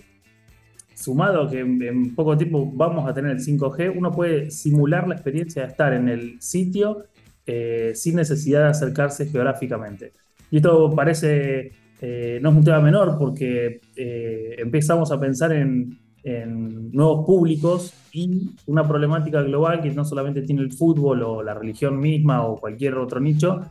sumado 0.95 1.49
que 1.49 1.59
en, 1.59 1.81
en, 1.81 2.15
poco 2.15 2.37
tiempo 2.37 2.71
vamos 2.73 3.09
a 3.09 3.13
tener 3.13 3.31
el 3.31 3.39
5G, 3.39 3.93
uno 3.93 4.09
puede 4.09 4.51
simular 4.51 5.05
la 5.05 5.15
experiencia 5.15 5.63
de 5.63 5.67
estar 5.67 5.91
en 5.93 6.07
el 6.07 6.41
sitio 6.41 7.07
eh, 7.45 7.91
sin 7.95 8.15
necesidad 8.15 8.63
de 8.63 8.69
acercarse 8.69 9.25
geográficamente. 9.25 10.13
Y 10.51 10.57
esto 10.57 10.93
parece, 10.95 11.71
eh, 12.01 12.39
no 12.41 12.49
es 12.49 12.55
un 12.55 12.63
tema 12.63 12.79
menor 12.79 13.17
porque 13.17 13.81
eh, 13.95 14.55
empezamos 14.57 15.11
a 15.11 15.19
pensar 15.19 15.51
en, 15.53 15.99
nuevos 16.23 17.25
públicos 17.25 17.95
y 18.11 18.51
una 18.67 18.87
problemática 18.87 19.41
global 19.41 19.81
que 19.81 19.89
no 19.89 20.05
solamente 20.05 20.43
tiene 20.43 20.61
el 20.61 20.71
fútbol 20.71 21.23
o 21.23 21.41
la 21.41 21.55
religión 21.55 21.99
misma 21.99 22.45
o 22.45 22.57
cualquier 22.57 22.93
otro 22.99 23.19
nicho, 23.19 23.61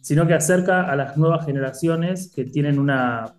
sino 0.00 0.26
que 0.26 0.34
acerca 0.34 0.90
a 0.90 0.96
las 0.96 1.16
nuevas 1.16 1.46
generaciones 1.46 2.32
que 2.34 2.44
tienen 2.44 2.80
una 2.80 3.34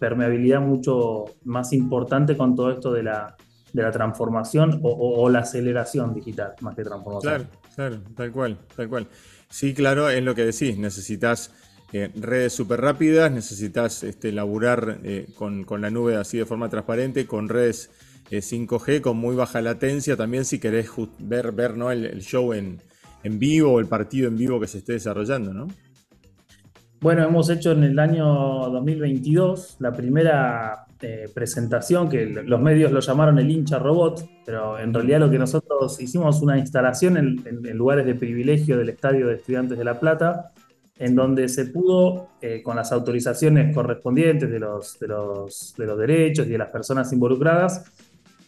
permeabilidad 0.00 0.60
mucho 0.60 1.26
más 1.44 1.72
importante 1.72 2.36
con 2.36 2.56
todo 2.56 2.72
esto 2.72 2.92
de 2.92 3.04
la, 3.04 3.36
de 3.72 3.82
la 3.82 3.90
transformación 3.90 4.80
o, 4.82 5.28
la 5.30 5.40
aceleración 5.40 6.12
digital, 6.12 6.54
más 6.60 6.74
que 6.74 6.84
transformación. 6.84 7.34
Claro, 7.34 7.61
claro, 7.74 8.00
tal 8.16 8.32
cual, 8.32 8.58
tal 8.76 8.88
cual. 8.88 9.08
Sí, 9.48 9.74
claro, 9.74 10.08
es 10.08 10.22
lo 10.22 10.34
que 10.34 10.44
decís, 10.46 10.78
necesitas 10.78 11.52
eh, 11.92 12.10
redes 12.14 12.54
súper 12.54 12.80
rápidas, 12.80 13.30
necesitas 13.30 14.02
este, 14.02 14.32
laburar 14.32 15.00
eh, 15.04 15.26
con, 15.36 15.66
la 15.80 15.90
nube 15.90 16.16
así 16.16 16.38
de 16.38 16.46
forma 16.46 16.70
transparente, 16.70 17.26
con 17.26 17.48
redes 17.48 17.90
5G, 18.30 18.88
eh, 18.88 19.02
con 19.02 19.18
muy 19.18 19.36
baja 19.36 19.60
latencia, 19.60 20.16
también 20.16 20.46
si 20.46 20.58
querés 20.58 20.88
ver, 21.18 21.52
ver 21.52 21.76
¿no? 21.76 21.90
el, 21.90 22.22
show 22.22 22.54
en, 22.54 22.80
en 23.22 23.38
vivo 23.38 23.72
o 23.72 23.80
el 23.80 23.86
partido 23.86 24.28
en 24.28 24.38
vivo 24.38 24.58
que 24.58 24.68
se 24.68 24.78
esté 24.78 24.94
desarrollando, 24.94 25.52
¿no? 25.52 25.68
Bueno, 27.02 27.24
hemos 27.24 27.50
hecho 27.50 27.72
en 27.72 27.82
el 27.82 27.98
año 27.98 28.24
2022 28.24 29.76
la 29.80 29.92
primera 29.92 30.86
eh, 31.04 31.28
presentación 31.34 32.08
que 32.08 32.26
los 32.26 32.60
medios 32.60 32.92
lo 32.92 33.00
llamaron 33.00 33.36
el 33.40 33.50
hincha 33.50 33.80
robot, 33.80 34.24
pero 34.46 34.78
en 34.78 34.94
realidad 34.94 35.18
lo 35.18 35.30
que 35.30 35.38
nosotros 35.38 36.00
hicimos 36.00 36.40
una 36.42 36.56
instalación 36.56 37.16
en, 37.16 37.76
lugares 37.76 38.06
de 38.06 38.14
privilegio 38.14 38.78
del 38.78 38.90
Estadio 38.90 39.26
de 39.26 39.34
Estudiantes 39.34 39.76
de 39.76 39.82
La 39.82 39.98
Plata, 39.98 40.52
en 40.96 41.16
donde 41.16 41.48
se 41.48 41.66
pudo, 41.66 42.28
eh, 42.40 42.62
con 42.62 42.76
las 42.76 42.92
autorizaciones 42.92 43.74
correspondientes 43.74 44.48
de 44.48 44.60
los, 44.60 44.96
de, 45.00 45.08
los, 45.08 45.74
de 45.76 45.86
los 45.86 45.98
derechos 45.98 46.46
y 46.46 46.50
de 46.50 46.58
las 46.58 46.70
personas 46.70 47.12
involucradas, 47.12 47.84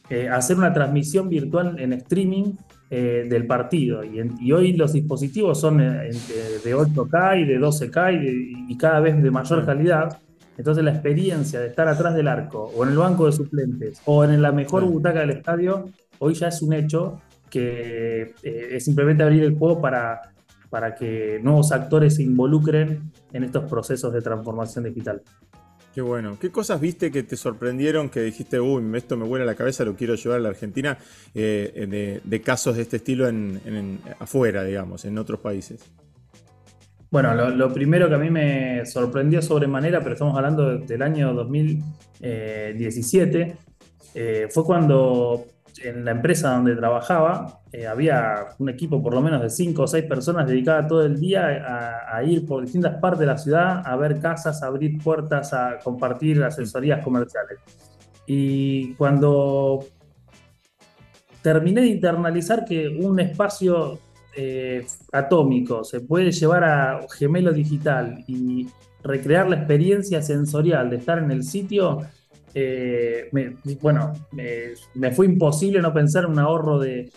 eh, 0.09 0.29
hacer 0.29 0.57
una 0.57 0.73
transmisión 0.73 1.29
virtual 1.29 1.77
en 1.81 1.93
streaming 1.95 2.53
del 2.89 3.49
partido. 3.49 4.05
Y, 4.05 4.53
hoy 4.53 4.75
los 4.75 4.93
dispositivos 4.93 5.59
son 5.59 5.79
de 5.79 6.77
8K 6.77 7.41
y 7.41 7.45
de 7.45 7.59
12K 7.59 8.69
y 8.69 8.77
cada 8.77 9.01
vez 9.01 9.21
de 9.21 9.33
mayor 9.33 9.67
calidad. 9.67 10.21
Entonces 10.57 10.85
la 10.85 10.93
experiencia 10.93 11.61
de 11.61 11.69
estar 11.69 11.89
atrás 11.89 12.15
del 12.15 12.29
arco 12.29 12.73
o 12.75 12.85
en 12.85 12.91
el 12.91 12.99
banco 12.99 13.27
de 13.27 13.33
suplentes 13.33 14.01
o 14.05 14.25
en 14.25 14.41
la 14.41 14.53
mejor 14.53 14.85
butaca 14.85 15.21
del 15.21 15.31
estadio, 15.31 15.91
hoy 16.19 16.35
ya 16.35 16.49
es 16.49 16.63
un 16.63 16.73
hecho 16.73 17.21
que 17.51 18.35
eh, 18.43 18.69
es 18.73 18.85
simplemente 18.85 19.23
abrir 19.23 19.43
el 19.45 19.57
juego 19.57 19.81
para, 19.81 20.21
para 20.71 20.95
que 20.95 21.39
nuevos 21.43 21.73
actores 21.73 22.17
se 22.17 22.23
involucren 22.23 23.13
en 23.33 23.45
estos 23.45 23.65
procesos 23.71 24.13
de 24.13 24.21
transformación 24.21 24.85
digital. 24.85 25.23
Qué 25.95 26.01
bueno. 26.01 26.37
¿Qué 26.41 26.51
cosas 26.51 26.81
viste 26.81 27.13
que 27.13 27.23
te 27.23 27.37
sorprendieron, 27.37 28.09
que 28.09 28.21
dijiste, 28.21 28.59
uy, 28.59 28.83
esto 28.97 29.17
me 29.17 29.25
vuela 29.25 29.45
la 29.45 29.55
cabeza, 29.55 29.85
lo 29.85 29.95
quiero 29.95 30.17
llevar 30.17 30.41
a 30.41 30.43
la 30.43 30.49
Argentina, 30.49 30.99
eh, 31.33 32.21
de, 32.25 32.41
casos 32.41 32.75
de 32.75 32.83
este 32.83 32.97
estilo 32.97 33.29
en, 33.29 34.01
afuera, 34.19 34.65
digamos, 34.65 35.05
en 35.05 35.17
otros 35.17 35.39
países? 35.39 35.89
Bueno, 37.15 37.33
lo, 37.33 37.73
primero 37.73 38.09
que 38.09 38.17
a 38.17 38.19
mí 38.19 38.29
me 38.29 38.85
sorprendió 38.87 39.41
sobremanera, 39.41 40.01
pero 40.01 40.15
estamos 40.15 40.37
hablando 40.37 40.79
del 40.79 41.01
año 41.01 41.33
2017, 41.33 43.57
eh, 44.17 44.49
fue 44.51 44.65
cuando 44.65 45.45
en 45.85 46.05
la 46.05 46.11
empresa 46.11 46.57
donde 46.57 46.75
trabajaba 46.75 47.61
eh, 47.71 47.87
había 47.87 48.47
un 48.59 48.69
equipo 48.69 49.01
por 49.01 49.15
lo 49.15 49.23
menos 49.23 49.41
de 49.43 49.51
cinco 49.51 49.83
o 49.83 49.87
seis 49.87 50.07
personas 50.07 50.49
dedicadas 50.49 50.89
todo 50.89 51.07
el 51.07 51.21
día 51.21 52.03
a, 52.13 52.21
ir 52.25 52.45
por 52.45 52.65
distintas 52.65 52.97
partes 52.97 53.21
de 53.21 53.27
la 53.27 53.39
ciudad 53.39 53.87
a 53.87 53.95
ver 53.95 54.19
casas, 54.19 54.65
abrir 54.65 55.01
puertas, 55.01 55.53
a 55.53 55.79
compartir 55.85 56.43
asesorías 56.43 57.05
comerciales. 57.05 57.61
Y 58.27 58.95
cuando 58.95 59.87
terminé 61.43 61.83
de 61.83 61.87
internalizar 61.87 62.65
que 62.65 62.89
un 62.89 63.21
espacio 63.21 64.01
eh, 64.37 64.87
atómico 65.13 65.85
se 65.85 66.01
puede 66.01 66.33
llevar 66.33 66.65
a 66.65 67.01
gemelo 67.17 67.53
digital 67.53 68.25
y 68.27 68.67
recrear 69.03 69.49
la 69.49 69.57
experiencia 69.57 70.23
sensorial 70.23 70.91
de 70.91 70.97
estar 70.97 71.19
en 71.19 71.31
el 71.31 71.45
sitio, 71.45 72.01
eh, 72.55 73.29
bueno, 73.81 74.13
me 74.95 75.11
fue 75.13 75.27
imposible 75.27 75.81
no 75.81 75.93
pensar 75.93 76.25
en 76.25 76.31
un 76.31 76.39
ahorro 76.39 76.79
de, 76.79 77.11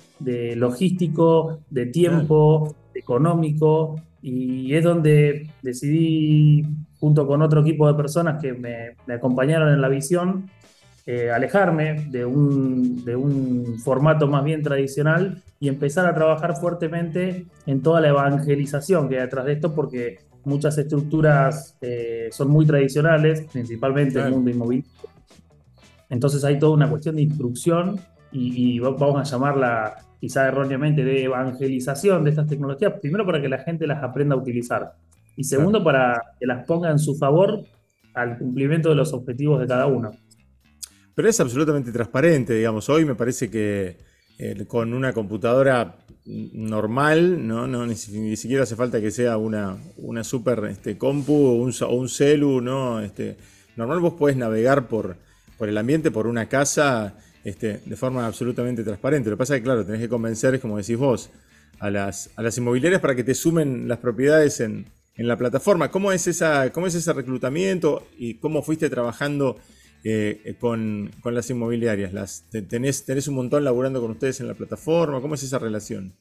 logístico, 0.56 1.62
de 1.70 1.86
tiempo, 1.86 2.76
económico, 2.94 4.02
y 4.22 4.74
es 4.74 4.84
donde 4.84 5.50
decidí, 5.62 6.66
junto 7.00 7.26
con 7.26 7.42
otro 7.42 7.62
equipo 7.62 7.88
de 7.88 7.94
personas 7.94 8.42
que 8.42 8.54
me, 8.54 8.96
me 9.06 9.14
acompañaron 9.14 9.74
en 9.74 9.80
la 9.80 9.88
visión, 9.88 10.50
eh, 11.10 11.32
alejarme 11.32 12.06
de 12.10 12.26
un, 12.26 13.06
de 13.06 13.16
un, 13.16 13.80
formato 13.80 14.28
más 14.28 14.44
bien 14.44 14.62
tradicional 14.62 15.42
y 15.58 15.70
empezar 15.70 16.06
a 16.06 16.14
trabajar 16.14 16.58
fuertemente 16.58 17.48
en 17.66 17.82
toda 17.82 18.02
la 18.02 18.10
evangelización 18.10 19.08
que 19.08 19.16
hay 19.16 19.22
detrás 19.22 19.46
de 19.46 19.54
esto, 19.54 19.74
porque 19.74 20.20
muchas 20.44 20.78
estructuras 20.78 21.78
eh, 21.80 22.28
son 22.32 22.50
muy 22.50 22.66
tradicionales, 22.66 23.46
principalmente 23.54 24.20
en 24.20 24.26
el 24.26 24.32
mundo 24.34 24.52
inmobiliario. 24.52 24.92
Entonces 26.10 26.44
hay 26.44 26.60
toda 26.60 26.74
una 26.74 26.90
cuestión 26.90 27.16
de 27.16 27.22
instrucción 27.22 28.02
y, 28.34 28.78
vamos 28.80 29.22
a 29.22 29.24
llamarla 29.24 29.96
quizá 30.20 30.46
erróneamente 30.46 31.06
de 31.06 31.24
evangelización 31.24 32.26
de 32.26 32.32
estas 32.32 32.48
tecnologías, 32.48 33.00
primero 33.00 33.26
para 33.26 33.42
que 33.42 33.48
la 33.48 33.60
gente 33.60 33.88
las 33.88 34.04
aprenda 34.04 34.36
a 34.36 34.40
utilizar 34.40 34.92
y 35.38 35.46
segundo 35.46 35.82
para 35.82 36.22
que 36.38 36.46
las 36.46 36.66
ponga 36.66 36.92
en 36.92 37.00
su 37.00 37.16
favor 37.16 37.62
al 38.14 38.38
cumplimiento 38.38 38.90
de 38.90 38.96
los 38.96 39.14
objetivos 39.14 39.62
de 39.62 39.68
cada 39.68 39.88
uno. 39.88 40.12
Pero 41.18 41.30
es 41.30 41.40
absolutamente 41.40 41.92
transparente, 41.92 42.54
digamos. 42.54 42.88
Hoy 42.90 43.04
me 43.04 43.16
parece 43.16 43.50
que 43.50 43.98
eh, 44.38 44.66
con 44.68 44.94
una 44.94 45.14
computadora 45.14 45.98
normal, 46.26 47.48
¿no? 47.48 47.66
no 47.66 47.88
ni, 47.88 47.96
siquiera 47.96 48.62
hace 48.62 48.76
falta 48.76 49.02
que 49.02 49.10
sea 49.10 49.38
una, 49.38 49.78
una 49.98 50.24
super 50.24 50.66
este, 50.66 50.96
compu 50.96 51.34
o 51.34 51.54
un, 51.54 52.08
celu, 52.08 52.62
¿no? 52.62 53.00
Este, 53.00 53.36
normal 53.76 54.00
vos 54.00 54.14
podés 54.14 54.38
navegar 54.38 54.88
por, 54.88 55.16
por 55.58 55.68
el 55.68 55.80
ambiente, 55.80 56.12
por 56.12 56.28
una 56.28 56.48
casa, 56.48 57.16
este, 57.44 57.80
de 57.84 57.96
forma 57.96 58.28
absolutamente 58.28 58.84
transparente. 58.84 59.32
Lo 59.32 59.38
que 59.38 59.40
pasa 59.40 59.56
es 59.56 59.62
que, 59.62 59.66
claro, 59.66 59.84
tenés 59.84 60.02
que 60.02 60.10
convencer, 60.10 60.60
como 60.60 60.78
decís 60.78 60.98
vos, 60.98 61.32
a 61.80 61.90
las, 61.90 62.30
a 62.36 62.44
las 62.44 62.56
inmobiliarias 62.60 63.02
para 63.02 63.16
que 63.16 63.24
te 63.24 63.34
sumen 63.34 63.88
las 63.88 63.98
propiedades 63.98 64.60
en, 64.60 64.86
en 65.16 65.28
la 65.28 65.36
plataforma. 65.36 65.90
¿Cómo 65.90 66.12
es, 66.12 66.28
esa, 66.28 66.72
¿Cómo 66.72 66.86
es 66.86 66.94
ese 66.94 67.12
reclutamiento 67.12 68.08
y 68.20 68.36
cómo 68.36 68.62
fuiste 68.62 68.88
trabajando 68.88 69.58
eh, 70.10 70.56
con, 70.60 71.12
las 71.26 71.50
inmobiliarias? 71.50 72.14
Las, 72.14 72.46
tenés, 72.50 73.04
¿Tenés 73.06 73.28
un 73.28 73.36
montón 73.36 73.64
laburando 73.64 74.00
con 74.00 74.12
ustedes 74.12 74.40
en 74.40 74.48
la 74.48 74.54
plataforma? 74.54 75.20
¿Cómo 75.20 75.36
es 75.36 75.44
esa 75.44 75.60
relación? 75.60 76.14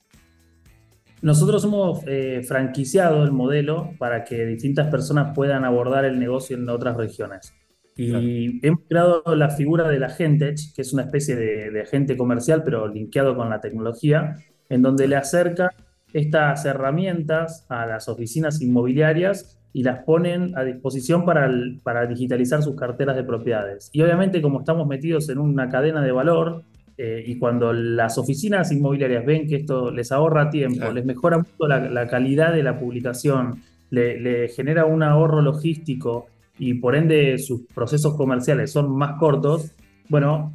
Nosotros 1.23 1.65
hemos 1.65 2.03
eh, 2.07 2.43
franquiciado 2.47 3.23
el 3.23 3.31
modelo 3.31 3.93
para 3.99 4.25
que 4.25 4.45
distintas 4.45 4.89
personas 4.89 5.35
puedan 5.35 5.65
abordar 5.65 6.05
el 6.05 6.19
negocio 6.19 6.57
en 6.57 6.69
otras 6.69 6.97
regiones. 6.97 7.55
Y 7.99 8.67
hemos 8.67 8.81
creado 8.89 9.23
la 9.35 9.49
figura 9.51 9.89
del 9.89 10.03
agente, 10.03 10.55
que 10.75 10.83
es 10.83 10.93
una 10.93 11.03
especie 11.03 11.35
de, 11.35 11.71
de, 11.71 11.81
agente 11.81 12.17
comercial, 12.17 12.63
pero 12.63 12.89
linkeado 12.89 13.35
con 13.35 13.49
la 13.49 13.61
tecnología, 13.61 14.37
en 14.69 14.83
donde 14.83 15.09
le 15.09 15.17
acerca 15.17 15.71
estas 16.17 16.65
herramientas 16.65 17.67
a 17.69 17.85
las 17.85 18.09
oficinas 18.09 18.63
inmobiliarias 18.63 19.59
y 19.73 19.83
las 19.83 20.03
ponen 20.05 20.57
a 20.57 20.65
disposición 20.65 21.27
para, 21.27 21.51
para 21.83 22.07
digitalizar 22.07 22.63
sus 22.63 22.75
carteras 22.77 23.17
de 23.17 23.25
propiedades. 23.25 23.91
Y 23.93 24.01
obviamente 24.01 24.41
como 24.41 24.61
estamos 24.61 24.87
metidos 24.87 25.29
en 25.29 25.39
una 25.39 25.69
cadena 25.69 26.01
de 26.01 26.13
valor, 26.13 26.63
y 26.99 27.39
cuando 27.39 27.75
las 27.75 28.17
oficinas 28.17 28.73
inmobiliarias 28.73 29.27
ven 29.27 29.47
que 29.47 29.57
esto 29.57 29.91
les 29.91 30.13
ahorra 30.13 30.49
tiempo, 30.49 30.91
les 30.93 31.05
mejora 31.05 31.37
mucho 31.37 31.69
la, 31.69 32.07
calidad 32.09 32.55
de 32.55 32.63
la 32.63 32.79
publicación, 32.79 33.61
le, 33.91 34.49
genera 34.49 34.87
un 34.87 35.03
ahorro 35.03 35.43
logístico 35.43 36.29
y 36.59 36.73
por 36.73 36.97
ende 36.97 37.37
sus 37.37 37.67
procesos 37.75 38.17
comerciales 38.17 38.73
son 38.73 38.97
más 38.97 39.19
cortos, 39.19 39.73
bueno, 40.09 40.55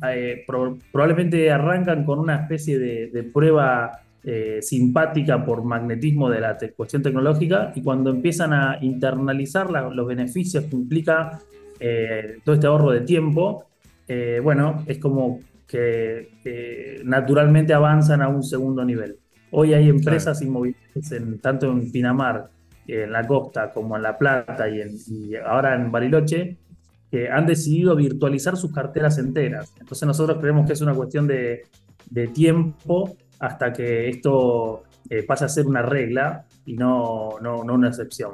probablemente 0.91 1.51
arrancan 1.51 2.05
con 2.05 2.17
una 2.17 2.37
especie 2.37 2.79
de 2.79 3.23
prueba 3.31 4.01
eh, 4.23 4.59
simpática 4.61 5.43
por 5.43 5.63
magnetismo 5.63 6.29
de 6.29 6.39
la 6.39 6.55
cuestión 6.75 7.01
tecnológica 7.01 7.71
y 7.75 7.81
cuando 7.81 8.11
empiezan 8.11 8.53
a 8.53 8.77
internalizar 8.81 9.71
los 9.71 10.07
beneficios 10.07 10.65
que 10.65 10.75
implica 10.75 11.39
eh, 11.79 12.37
todo 12.45 12.53
este 12.53 12.67
ahorro 12.67 12.91
de 12.91 13.01
tiempo, 13.01 13.65
eh, 14.07 14.39
bueno, 14.43 14.83
es 14.85 14.99
como 14.99 15.39
que 15.67 17.01
naturalmente 17.03 17.73
avanzan 17.73 18.21
a 18.21 18.27
un 18.27 18.43
segundo 18.43 18.85
nivel. 18.85 19.17
Hoy 19.51 19.73
hay 19.73 19.89
empresas 19.89 20.41
inmobiliarias, 20.41 21.11
en, 21.13 21.39
tanto 21.39 21.71
en 21.71 21.91
Pinamar, 21.91 22.49
en 22.87 23.11
la 23.11 23.25
costa, 23.25 23.71
como 23.71 23.95
en 23.95 24.03
La 24.03 24.17
Plata 24.17 24.69
y, 24.69 24.81
y 25.07 25.35
ahora 25.35 25.73
en 25.75 25.91
Bariloche, 25.91 26.57
que 27.09 27.29
han 27.29 27.45
decidido 27.47 27.95
virtualizar 27.95 28.55
sus 28.55 28.71
carteras 28.71 29.17
enteras. 29.17 29.73
Entonces 29.79 30.05
nosotros 30.05 30.37
creemos 30.39 30.67
que 30.67 30.73
es 30.73 30.81
una 30.81 30.93
cuestión 30.93 31.25
de, 31.25 31.63
de 32.09 32.27
tiempo 32.27 33.15
hasta 33.41 33.73
que 33.73 34.07
esto 34.07 34.83
eh, 35.09 35.23
pasa 35.23 35.45
a 35.45 35.49
ser 35.49 35.65
una 35.65 35.81
regla 35.81 36.45
y 36.65 36.73
no, 36.73 37.39
no, 37.41 37.61
una 37.61 37.89
excepción. 37.89 38.33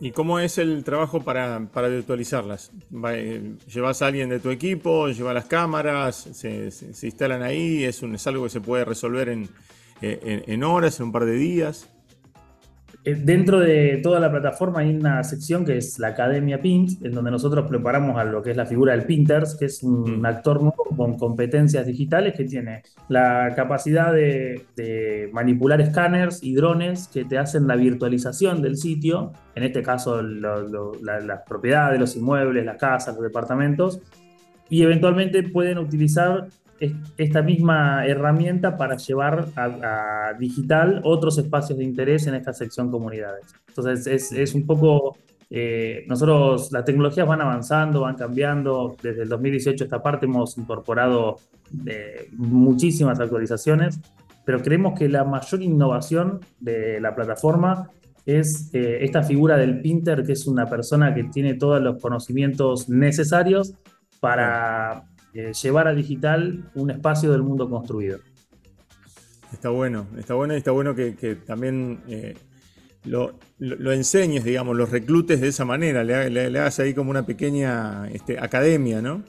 ¿Y 0.00 0.10
cómo 0.10 0.38
es 0.38 0.58
el 0.58 0.84
trabajo 0.84 1.22
para, 1.22 1.58
virtualizarlas? 1.58 2.72
Eh, 3.08 3.54
¿Llevas 3.72 4.02
a 4.02 4.08
alguien 4.08 4.28
de 4.28 4.38
tu 4.38 4.50
equipo? 4.50 5.08
¿Lleva 5.08 5.32
las 5.32 5.46
cámaras? 5.46 6.28
¿Se, 6.32 6.70
instalan 7.02 7.42
ahí? 7.42 7.84
¿Es, 7.84 8.02
un, 8.02 8.14
¿Es 8.14 8.26
algo 8.26 8.44
que 8.44 8.50
se 8.50 8.60
puede 8.60 8.84
resolver 8.84 9.30
en, 9.30 9.48
eh, 10.02 10.44
en 10.46 10.64
horas, 10.64 11.00
en 11.00 11.06
un 11.06 11.12
par 11.12 11.24
de 11.24 11.34
días? 11.34 11.88
Eh, 13.04 13.16
dentro 13.16 13.58
de 13.58 13.98
toda 14.00 14.20
la 14.20 14.30
plataforma 14.30 14.78
hay 14.80 14.94
una 14.94 15.24
sección 15.24 15.64
que 15.64 15.76
es 15.76 15.98
la 15.98 16.08
Academia 16.08 16.62
Pint, 16.62 17.04
en 17.04 17.12
donde 17.12 17.32
nosotros 17.32 17.66
preparamos 17.68 18.16
a 18.16 18.22
lo 18.22 18.42
que 18.42 18.52
es 18.52 18.56
la 18.56 18.64
figura 18.64 18.92
del 18.92 19.06
Pinters, 19.06 19.56
que 19.56 19.64
es 19.64 19.82
un 19.82 20.20
mm. 20.20 20.26
actor 20.26 20.60
nuevo 20.62 20.84
con 20.96 21.18
competencias 21.18 21.84
digitales 21.84 22.34
que 22.36 22.44
tiene 22.44 22.82
la 23.08 23.54
capacidad 23.56 24.12
de, 24.12 25.30
manipular 25.32 25.80
escáneres 25.80 26.42
y 26.42 26.54
drones 26.54 27.08
que 27.08 27.24
te 27.24 27.38
hacen 27.38 27.66
la 27.66 27.74
virtualización 27.74 28.62
del 28.62 28.76
sitio, 28.76 29.32
en 29.56 29.64
este 29.64 29.82
caso 29.82 30.22
las 30.22 31.42
propiedades, 31.48 31.98
los 31.98 32.14
inmuebles, 32.14 32.64
las 32.64 32.76
casas, 32.76 33.14
los 33.14 33.24
departamentos, 33.24 34.00
y 34.68 34.82
eventualmente 34.82 35.42
pueden 35.42 35.78
utilizar 35.78 36.48
esta 37.16 37.42
misma 37.42 38.06
herramienta 38.06 38.76
para 38.76 38.96
llevar 38.96 39.48
a, 39.56 40.32
digital 40.38 41.00
otros 41.04 41.38
espacios 41.38 41.78
de 41.78 41.84
interés 41.84 42.26
en 42.26 42.34
esta 42.34 42.52
sección 42.52 42.90
comunidades. 42.90 43.44
Entonces 43.68 44.32
es, 44.32 44.54
un 44.54 44.66
poco, 44.66 45.16
eh, 45.50 46.04
nosotros 46.08 46.72
las 46.72 46.84
tecnologías 46.84 47.26
van 47.26 47.40
avanzando, 47.40 48.00
van 48.00 48.16
cambiando, 48.16 48.96
desde 49.02 49.22
el 49.22 49.28
2018 49.28 49.84
esta 49.84 50.02
parte 50.02 50.26
hemos 50.26 50.58
incorporado 50.58 51.36
eh, 51.86 52.28
muchísimas 52.32 53.20
actualizaciones, 53.20 54.00
pero 54.44 54.60
creemos 54.60 54.98
que 54.98 55.08
la 55.08 55.24
mayor 55.24 55.62
innovación 55.62 56.40
de 56.58 57.00
la 57.00 57.14
plataforma 57.14 57.90
es 58.26 58.70
eh, 58.72 59.04
esta 59.04 59.22
figura 59.22 59.56
del 59.56 59.80
Pinter, 59.80 60.24
que 60.24 60.32
es 60.32 60.46
una 60.46 60.66
persona 60.66 61.14
que 61.14 61.24
tiene 61.24 61.54
todos 61.54 61.80
los 61.80 62.00
conocimientos 62.00 62.88
necesarios 62.88 63.74
para 64.20 65.04
eh, 65.34 65.52
llevar 65.52 65.88
a 65.88 65.94
digital 65.94 66.70
un 66.74 66.90
espacio 66.90 67.32
del 67.32 67.42
mundo 67.42 67.68
construido. 67.68 68.18
Está 69.52 69.68
bueno, 69.68 70.06
está 70.18 70.34
bueno 70.34 70.54
y 70.54 70.58
está 70.58 70.70
bueno 70.70 70.94
que, 70.94 71.36
también 71.46 72.00
eh, 72.08 72.34
lo, 73.04 73.34
enseñes, 73.92 74.44
digamos, 74.44 74.76
los 74.76 74.90
reclutes 74.90 75.40
de 75.40 75.48
esa 75.48 75.64
manera, 75.64 76.04
le, 76.04 76.58
hagas 76.58 76.80
ahí 76.80 76.94
como 76.94 77.10
una 77.10 77.24
pequeña 77.24 78.08
este, 78.10 78.38
academia, 78.38 79.02
¿no? 79.02 79.22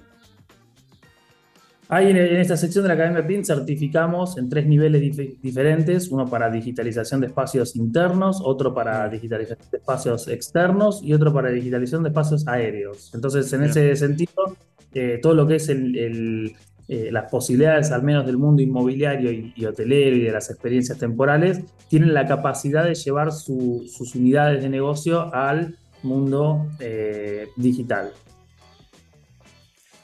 Hay 1.89 2.09
en, 2.09 2.17
esta 2.17 2.57
sección 2.57 2.83
de 2.83 2.87
la 2.87 2.93
Academia 2.95 3.27
PIN 3.27 3.45
certificamos 3.45 4.37
en 4.37 4.49
tres 4.49 4.65
niveles 4.65 5.15
diferentes, 5.41 6.09
uno 6.09 6.27
para 6.27 6.49
digitalización 6.49 7.21
de 7.21 7.27
espacios 7.27 7.75
internos, 7.75 8.41
otro 8.43 8.73
para 8.73 9.07
digitalización 9.09 9.69
de 9.69 9.77
espacios 9.77 10.27
externos 10.27 11.01
y 11.03 11.13
otro 11.13 11.33
para 11.33 11.49
digitalización 11.49 12.03
de 12.03 12.09
espacios 12.09 12.47
aéreos. 12.47 13.11
Entonces, 13.13 13.51
en 13.53 13.63
ese 13.63 13.95
sentido, 13.95 14.55
eh, 14.93 15.19
todo 15.21 15.33
lo 15.33 15.47
que 15.47 15.55
es 15.55 15.69
eh, 15.69 17.09
las 17.11 17.29
posibilidades, 17.31 17.91
al 17.91 18.03
menos 18.03 18.25
del 18.25 18.37
mundo 18.37 18.61
inmobiliario 18.61 19.31
y, 19.31 19.65
hotelero 19.65 20.15
y 20.15 20.21
de 20.21 20.31
las 20.31 20.49
experiencias 20.49 20.97
temporales, 20.97 21.61
tienen 21.89 22.13
la 22.13 22.27
capacidad 22.27 22.83
de 22.83 22.93
llevar 22.95 23.31
sus 23.31 24.15
unidades 24.15 24.61
de 24.61 24.69
negocio 24.69 25.33
al 25.33 25.77
mundo 26.03 26.67
eh, 26.79 27.47
digital. 27.55 28.11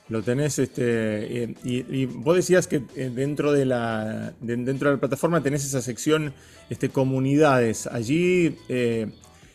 Lo 0.08 0.24
tenés, 0.24 0.58
este, 0.58 1.54
y, 1.64 2.06
vos 2.06 2.36
decías 2.36 2.66
que 2.66 2.80
dentro 2.80 3.52
de 3.52 3.66
la 3.66 4.34
dentro 4.42 4.90
de 4.90 4.96
la 4.96 5.00
plataforma 5.00 5.44
tenés 5.44 5.64
esa 5.66 5.82
sección, 5.84 6.34
este, 6.72 6.90
comunidades. 6.90 7.86
Allí 7.86 8.58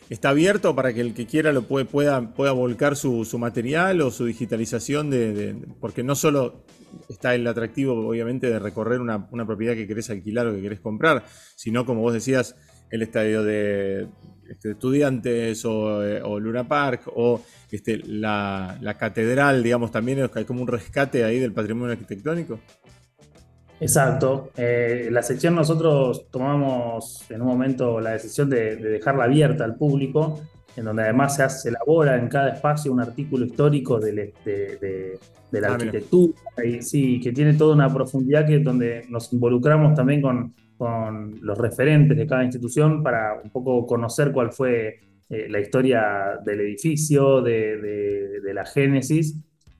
está 0.09 0.29
abierto 0.29 0.75
para 0.75 0.93
que 0.93 1.01
el 1.01 1.13
que 1.13 1.25
quiera 1.25 1.51
lo 1.51 1.63
puede, 1.63 1.85
pueda, 1.85 2.33
pueda 2.33 2.51
volcar 2.51 2.95
su, 2.95 3.25
material 3.37 4.01
o 4.01 4.11
su 4.11 4.25
digitalización, 4.25 5.09
de, 5.09 5.55
porque 5.79 6.03
no 6.03 6.15
solo 6.15 6.65
está 7.09 7.35
el 7.35 7.45
atractivo, 7.47 8.07
obviamente, 8.07 8.47
de 8.47 8.59
recorrer 8.59 9.01
una, 9.01 9.27
propiedad 9.29 9.73
que 9.73 9.87
querés 9.87 10.09
alquilar 10.09 10.47
o 10.47 10.55
que 10.55 10.61
querés 10.61 10.79
comprar, 10.79 11.25
sino, 11.55 11.85
como 11.85 12.01
vos 12.01 12.13
decías, 12.13 12.55
el 12.91 13.01
estadio 13.01 13.43
de, 13.43 14.07
este, 14.49 14.71
estudiantes 14.71 15.65
o, 15.65 16.05
eh, 16.05 16.21
o, 16.21 16.39
Luna 16.39 16.67
Park 16.67 17.03
o 17.07 17.41
este, 17.71 17.97
la, 17.97 18.77
la 18.79 18.97
catedral, 18.97 19.63
digamos, 19.63 19.91
también 19.91 20.29
hay 20.33 20.45
como 20.45 20.61
un 20.61 20.67
rescate 20.67 21.23
ahí 21.23 21.39
del 21.39 21.51
patrimonio 21.51 21.93
arquitectónico. 21.93 22.59
Exacto. 23.79 24.51
Eh, 24.55 25.09
la 25.11 25.21
sección 25.21 25.55
nosotros 25.55 26.27
tomamos 26.31 27.29
en 27.29 27.41
un 27.41 27.47
momento 27.47 27.99
la 27.99 28.11
decisión 28.11 28.49
de, 28.49 28.75
dejarla 28.77 29.25
abierta 29.25 29.65
al 29.65 29.75
público, 29.75 30.41
en 30.75 30.85
donde 30.85 31.03
además 31.03 31.35
se, 31.35 31.69
elabora 31.69 32.17
en 32.17 32.27
cada 32.27 32.49
espacio 32.49 32.91
un 32.91 33.01
artículo 33.01 33.45
histórico 33.45 33.99
de, 33.99 34.33
la 35.51 35.67
ah, 35.67 35.73
arquitectura, 35.73 36.33
y, 36.65 36.81
sí, 36.81 37.19
que 37.19 37.31
tiene 37.31 37.53
toda 37.53 37.75
una 37.75 37.93
profundidad 37.93 38.45
que 38.45 38.59
donde 38.59 39.05
nos 39.09 39.31
involucramos 39.33 39.93
también 39.95 40.21
con, 40.21 40.53
los 41.41 41.57
referentes 41.57 42.17
de 42.17 42.27
cada 42.27 42.43
institución 42.43 43.01
para 43.01 43.39
un 43.41 43.49
poco 43.49 43.85
conocer 43.85 44.33
cuál 44.33 44.51
fue 44.51 44.99
eh, 45.29 45.47
la 45.49 45.61
historia 45.61 46.37
del 46.43 46.59
edificio, 46.59 47.41
de, 47.41 48.41
la 48.53 48.65
génesis, 48.65 49.37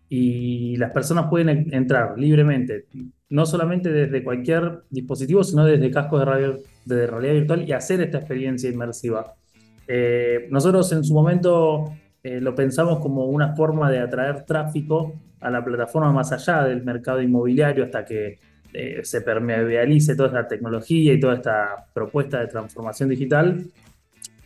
y 0.07 0.77
las 0.77 0.91
personas 0.91 1.27
pueden 1.29 1.73
entrar 1.73 2.17
libremente 2.17 2.85
no 3.29 3.45
solamente 3.45 3.91
desde 3.91 4.23
cualquier 4.23 4.83
dispositivo, 4.89 5.43
sino 5.43 5.65
desde 5.65 5.91
cascos 5.91 6.25
de, 6.25 6.63
de 6.85 7.07
realidad 7.07 7.33
virtual 7.33 7.67
y 7.67 7.71
hacer 7.71 8.01
esta 8.01 8.19
experiencia 8.19 8.69
inmersiva. 8.69 9.33
Eh, 9.87 10.47
nosotros 10.49 10.91
en 10.91 11.03
su 11.03 11.13
momento 11.13 11.93
eh, 12.23 12.41
lo 12.41 12.55
pensamos 12.55 12.99
como 12.99 13.25
una 13.25 13.55
forma 13.55 13.91
de 13.91 13.99
atraer 13.99 14.43
tráfico 14.45 15.13
a 15.39 15.49
la 15.49 15.63
plataforma 15.63 16.11
más 16.11 16.31
allá 16.31 16.63
del 16.63 16.83
mercado 16.83 17.21
inmobiliario 17.21 17.83
hasta 17.83 18.03
que 18.03 18.39
eh, 18.73 19.01
se 19.03 19.21
permeabilice 19.21 20.15
toda 20.15 20.29
esta 20.29 20.47
tecnología 20.47 21.13
y 21.13 21.19
toda 21.19 21.35
esta 21.35 21.87
propuesta 21.93 22.39
de 22.39 22.47
transformación 22.47 23.09
digital. 23.09 23.63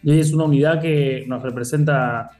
Y 0.03 0.19
es 0.19 0.33
una 0.33 0.45
unidad 0.45 0.81
que 0.81 1.25
nos 1.27 1.43
representa 1.43 2.31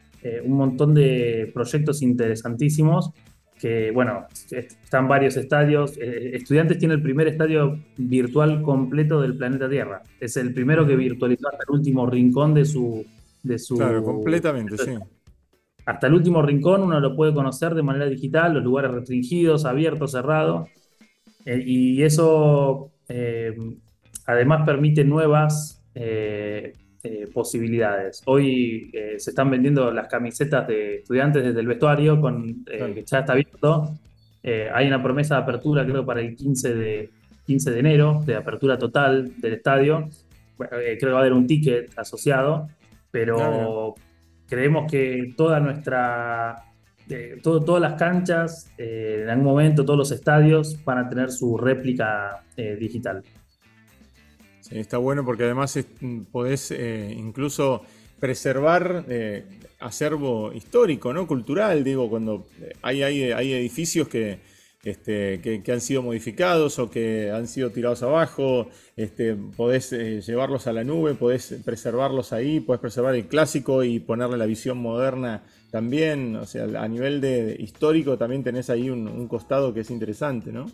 un 0.44 0.52
montón 0.52 0.94
de 0.94 1.50
proyectos 1.54 2.02
interesantísimos 2.02 3.12
que, 3.60 3.92
bueno, 3.92 4.26
están 4.50 5.08
varios 5.08 5.38
estadios. 5.38 5.98
Eh, 5.98 6.32
Estudiantes 6.36 6.80
tiene 6.80 6.96
el 6.96 7.02
primer 7.02 7.28
estadio 7.28 7.80
virtual 7.98 8.62
completo 8.62 9.22
del 9.22 9.38
planeta 9.38 9.70
Tierra. 9.70 10.02
Es 10.20 10.38
el 10.38 10.54
primero 10.54 10.88
que 10.88 10.96
virtualizó 10.96 11.50
hasta 11.50 11.64
el 11.68 11.76
último 11.76 12.08
rincón 12.08 12.54
de 12.54 12.66
su... 12.66 13.06
De 13.44 13.58
su 13.58 13.78
claro, 13.78 14.04
completamente, 14.04 14.78
sí. 14.78 14.92
Hasta 15.86 16.08
el 16.08 16.14
último 16.14 16.42
rincón 16.42 16.84
uno 16.84 17.00
lo 17.00 17.16
puede 17.16 17.34
conocer 17.34 17.74
de 17.74 17.82
manera 17.82 18.06
digital, 18.06 18.54
los 18.54 18.64
lugares 18.64 18.92
restringidos, 18.92 19.66
abiertos, 19.66 20.12
cerrados. 20.12 20.70
Eh, 21.46 21.64
y 21.66 22.04
eso 22.04 22.92
eh, 23.08 23.56
además 24.26 24.66
permite 24.66 25.04
nuevas 25.04 25.84
eh, 25.96 26.74
posibilidades. 27.34 28.22
Hoy 28.26 28.90
eh, 28.94 29.16
se 29.18 29.30
están 29.30 29.50
vendiendo 29.50 29.92
las 29.92 30.08
camisetas 30.08 30.68
de 30.68 30.98
estudiantes 30.98 31.44
desde 31.44 31.60
el 31.60 31.68
vestuario, 31.68 32.20
con, 32.20 32.66
eh, 32.70 32.92
que 32.94 33.04
ya 33.06 33.20
está 33.20 33.34
abierto. 33.34 33.96
hay 34.44 34.88
una 34.88 35.02
promesa 35.02 35.36
de 35.36 35.42
apertura, 35.44 35.86
creo, 35.86 36.06
para 36.06 36.20
el 36.22 36.36
15 36.36 36.76
de, 36.76 37.10
15 37.46 37.72
de 37.72 37.80
enero, 37.80 38.22
de 38.26 38.36
apertura 38.36 38.78
total 38.78 39.32
del 39.40 39.54
estadio. 39.54 40.10
creo 40.58 40.98
que 40.98 41.06
va 41.08 41.18
a 41.18 41.22
haber 41.22 41.34
un 41.34 41.48
ticket 41.48 41.98
asociado, 41.98 42.68
pero 43.12 43.96
creemos 44.48 44.92
que 44.92 45.34
toda 45.38 45.60
nuestra 45.60 46.66
todas 47.42 47.82
las 47.82 47.94
canchas, 47.94 48.72
en 48.78 49.28
algún 49.30 49.46
momento 49.46 49.84
todos 49.84 49.98
los 49.98 50.12
estadios 50.12 50.84
van 50.86 51.00
a 51.00 51.10
tener 51.10 51.32
su 51.32 51.58
réplica 51.58 52.44
digital. 52.80 53.24
Está 54.72 54.98
bueno 54.98 55.26
porque 55.26 55.44
además 55.44 55.78
podés 56.32 56.72
incluso 56.72 57.84
preservar 58.20 59.06
acervo 59.80 60.52
histórico, 60.54 61.14
¿no? 61.14 61.26
Cultural, 61.26 61.84
digo, 61.84 62.10
cuando 62.10 62.46
hay, 62.82 63.04
hay, 63.04 63.32
hay 63.32 63.54
edificios 63.54 64.08
que, 64.08 64.40
este, 64.84 65.42
que, 65.42 65.72
han 65.72 65.82
sido 65.82 66.02
modificados 66.02 66.80
o 66.80 66.90
que 66.90 67.32
han 67.32 67.48
sido 67.48 67.72
tirados 67.72 68.02
abajo, 68.02 68.70
este, 68.96 69.36
podés 69.36 69.92
eh, 69.92 70.22
llevarlos 70.22 70.68
a 70.68 70.74
la 70.74 70.84
nube, 70.84 71.16
podés 71.16 71.56
preservarlos 71.66 72.32
ahí, 72.32 72.62
podés 72.62 72.80
preservar 72.80 73.16
el 73.16 73.28
clásico 73.28 73.84
y 73.84 74.00
ponerle 74.00 74.38
la 74.38 74.46
visión 74.46 74.78
moderna 74.78 75.44
también, 75.70 76.36
o 76.38 76.46
sea, 76.46 76.64
a 76.64 76.88
nivel 76.88 77.22
de, 77.22 77.56
histórico 77.60 78.18
también 78.18 78.44
tenés 78.44 78.70
ahí 78.70 78.90
un, 78.90 79.28
costado 79.28 79.74
que 79.74 79.82
es 79.82 79.92
interesante, 79.92 80.52
¿no? 80.52 80.72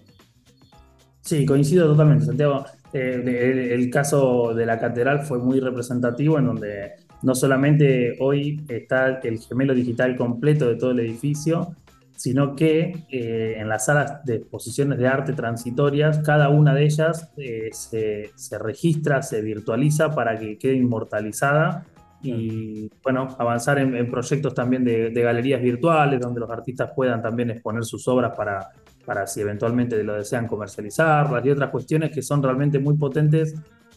Sí, 1.21 1.43
coincido 1.45 1.88
totalmente, 1.88 2.25
Santiago. 2.25 2.63
Eh, 2.97 3.73
el, 3.73 3.89
caso 3.89 4.53
de 4.53 4.65
la 4.65 4.79
catedral 4.79 5.23
fue 5.23 5.38
muy 5.38 5.60
representativo 5.60 6.39
en 6.39 6.45
donde 6.45 6.93
no 7.23 7.36
solamente 7.36 8.15
hoy 8.21 8.63
está 8.69 9.19
el 9.19 9.38
gemelo 9.39 9.73
digital 9.73 10.15
completo 10.15 10.65
de 10.65 10.75
todo 10.75 10.91
el 10.91 11.01
edificio, 11.01 11.75
sino 12.15 12.55
que 12.55 13.05
eh, 13.12 13.55
en 13.58 13.67
las 13.67 13.88
salas 13.88 14.23
de 14.23 14.36
exposiciones 14.36 14.97
de 14.97 15.08
arte 15.08 15.34
transitorias, 15.34 16.19
cada 16.19 16.47
una 16.47 16.73
de 16.73 16.86
ellas 16.86 17.29
eh, 17.36 17.69
se, 17.73 18.58
registra, 18.58 19.21
se 19.21 19.41
virtualiza 19.41 20.12
para 20.15 20.39
que 20.39 20.58
quede 20.58 20.75
inmortalizada 20.75 21.84
y 22.23 22.89
bueno, 23.03 23.27
avanzar 23.38 23.77
en, 23.77 24.10
proyectos 24.10 24.53
también 24.53 24.86
de, 24.86 25.12
galerías 25.12 25.62
virtuales 25.62 26.21
donde 26.21 26.39
los 26.39 26.49
artistas 26.49 26.91
puedan 26.95 27.21
también 27.21 27.49
exponer 27.49 27.84
sus 27.84 28.08
obras 28.08 28.31
para, 28.38 28.71
para 29.05 29.27
si 29.27 29.41
eventualmente 29.41 30.03
lo 30.03 30.15
desean 30.15 30.47
comercializarlas 30.47 31.45
y 31.45 31.49
otras 31.51 31.69
cuestiones 31.69 32.11
que 32.11 32.21
son 32.21 32.41
realmente 32.41 32.79
muy 32.79 32.95
potentes 32.95 33.55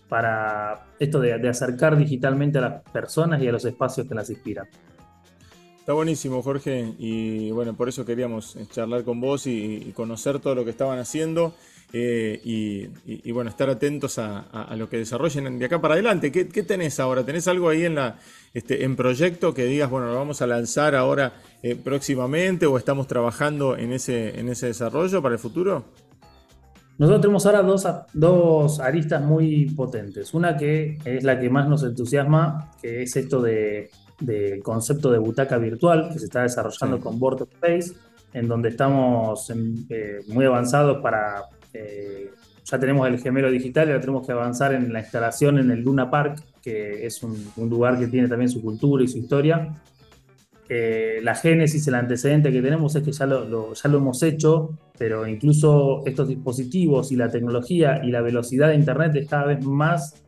para 0.08 0.86
esto 0.98 1.20
de 1.20 1.48
acercar 1.48 1.96
digitalmente 1.96 2.58
a 2.58 2.62
las 2.62 2.82
personas 2.90 3.42
y 3.42 3.48
a 3.48 3.52
los 3.52 3.64
espacios 3.64 4.06
que 4.06 4.14
las 4.14 4.30
inspiran. 4.30 4.68
Está 5.88 5.94
buenísimo, 5.94 6.42
Jorge, 6.42 6.92
y 6.98 7.50
bueno, 7.50 7.72
por 7.72 7.88
eso 7.88 8.04
queríamos 8.04 8.58
charlar 8.70 9.04
con 9.04 9.22
vos 9.22 9.46
y, 9.46 9.90
conocer 9.96 10.38
todo 10.38 10.54
lo 10.54 10.62
que 10.62 10.70
estaban 10.70 10.98
haciendo 10.98 11.54
eh, 11.92 12.40
y, 12.44 13.32
bueno, 13.32 13.50
estar 13.50 13.70
atentos 13.70 14.18
a, 14.18 14.74
lo 14.76 14.88
que 14.88 14.98
desarrollen 14.98 15.58
de 15.58 15.64
acá 15.64 15.80
para 15.80 15.94
adelante. 15.94 16.30
¿Qué, 16.30 16.44
tenés 16.44 17.00
ahora? 17.00 17.24
¿Tenés 17.24 17.48
algo 17.48 17.68
ahí 17.68 17.84
en, 17.84 17.94
la, 17.94 18.18
este, 18.54 18.84
en 18.84 18.96
proyecto 18.96 19.54
que 19.54 19.64
digas, 19.64 19.90
bueno, 19.90 20.08
lo 20.08 20.14
vamos 20.14 20.42
a 20.42 20.46
lanzar 20.46 20.94
ahora 20.94 21.34
eh, 21.62 21.76
próximamente 21.76 22.66
o 22.66 22.76
estamos 22.76 23.06
trabajando 23.06 23.76
en 23.76 23.92
ese, 23.92 24.38
en 24.38 24.48
ese 24.48 24.66
desarrollo 24.66 25.22
para 25.22 25.34
el 25.34 25.38
futuro? 25.38 25.84
Nosotros 26.98 27.20
tenemos 27.20 27.46
ahora 27.46 27.62
dos, 27.62 27.86
dos 28.12 28.80
aristas 28.80 29.22
muy 29.22 29.66
potentes. 29.70 30.34
Una 30.34 30.56
que 30.56 30.98
es 31.04 31.22
la 31.22 31.38
que 31.38 31.48
más 31.48 31.68
nos 31.68 31.84
entusiasma, 31.84 32.72
que 32.82 33.02
es 33.02 33.16
esto 33.16 33.40
de 33.40 33.90
del 34.20 34.62
concepto 34.62 35.10
de 35.10 35.18
butaca 35.18 35.58
virtual 35.58 36.10
que 36.12 36.18
se 36.18 36.26
está 36.26 36.42
desarrollando 36.42 37.00
con 37.00 37.18
Vortex 37.18 37.52
Space, 37.52 37.92
en 38.32 38.48
donde 38.48 38.70
estamos 38.70 39.50
eh, 39.50 40.20
muy 40.28 40.44
avanzados 40.44 40.98
para... 41.02 41.44
Eh, 41.72 42.30
ya 42.64 42.78
tenemos 42.78 43.08
el 43.08 43.18
gemelo 43.18 43.50
digital 43.50 43.88
ahora 43.88 44.00
tenemos 44.00 44.26
que 44.26 44.32
avanzar 44.32 44.74
en 44.74 44.92
la 44.92 45.00
instalación 45.00 45.58
en 45.58 45.70
el 45.70 45.80
Luna 45.80 46.10
Park, 46.10 46.42
que 46.62 47.06
es 47.06 47.22
un, 47.22 47.36
lugar 47.56 47.98
que 47.98 48.06
tiene 48.06 48.28
también 48.28 48.50
su 48.50 48.60
cultura 48.60 49.04
y 49.04 49.08
su 49.08 49.18
historia. 49.18 49.74
Eh, 50.68 51.20
la 51.22 51.34
génesis, 51.34 51.86
el 51.88 51.94
antecedente 51.94 52.52
que 52.52 52.60
tenemos 52.60 52.94
es 52.94 53.02
que 53.02 53.12
ya 53.12 53.24
lo, 53.24 53.72
ya 53.72 53.88
lo 53.88 53.98
hemos 53.98 54.22
hecho, 54.22 54.78
pero 54.98 55.26
incluso 55.26 56.02
estos 56.04 56.28
dispositivos 56.28 57.10
y 57.10 57.16
la 57.16 57.30
tecnología 57.30 58.02
y 58.04 58.10
la 58.10 58.20
velocidad 58.20 58.68
de 58.68 58.74
Internet 58.74 59.16
es 59.16 59.28
cada 59.28 59.46
vez 59.46 59.64
más 59.64 60.22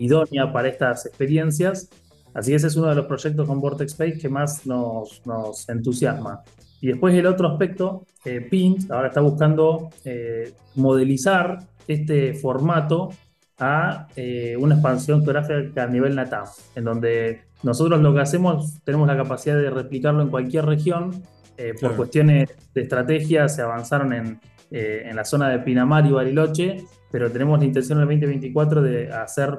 idónea 0.00 0.50
para 0.50 0.68
estas 0.68 1.04
experiencias 1.04 1.90
Así 2.38 2.52
que 2.52 2.56
ese 2.56 2.68
es 2.68 2.76
uno 2.76 2.88
de 2.88 2.94
los 2.94 3.06
proyectos 3.06 3.46
con 3.46 3.60
Vortex 3.60 3.92
Space 3.92 4.18
que 4.18 4.28
más 4.28 4.64
nos, 4.64 5.22
nos 5.26 5.68
entusiasma. 5.68 6.42
Y 6.80 6.88
después 6.88 7.14
el 7.14 7.26
otro 7.26 7.48
aspecto, 7.48 8.06
eh, 8.24 8.40
Pint 8.40 8.90
ahora 8.90 9.08
está 9.08 9.20
buscando 9.20 9.90
eh, 10.04 10.52
modelizar 10.76 11.58
este 11.86 12.34
formato 12.34 13.10
a 13.58 14.06
eh, 14.14 14.56
una 14.58 14.74
expansión 14.74 15.24
geográfica 15.24 15.84
a 15.84 15.86
nivel 15.88 16.14
natal, 16.14 16.44
en 16.76 16.84
donde 16.84 17.42
nosotros 17.64 18.00
lo 18.00 18.14
que 18.14 18.20
hacemos 18.20 18.78
tenemos 18.84 19.08
la 19.08 19.16
capacidad 19.16 19.56
de 19.56 19.70
replicarlo 19.70 20.22
en 20.22 20.28
cualquier 20.28 20.66
región. 20.66 21.22
Eh, 21.56 21.74
por 21.80 21.96
cuestiones 21.96 22.50
de 22.72 22.82
estrategia 22.82 23.48
se 23.48 23.62
avanzaron 23.62 24.12
en, 24.12 24.40
en 24.70 25.16
la 25.16 25.24
zona 25.24 25.48
de 25.48 25.58
Pinamar 25.58 26.06
y 26.06 26.12
Bariloche, 26.12 26.84
pero 27.10 27.32
tenemos 27.32 27.58
la 27.58 27.64
intención 27.64 27.98
en 27.98 28.02
el 28.02 28.08
2024 28.20 28.82
de 28.82 29.10
hacer 29.10 29.56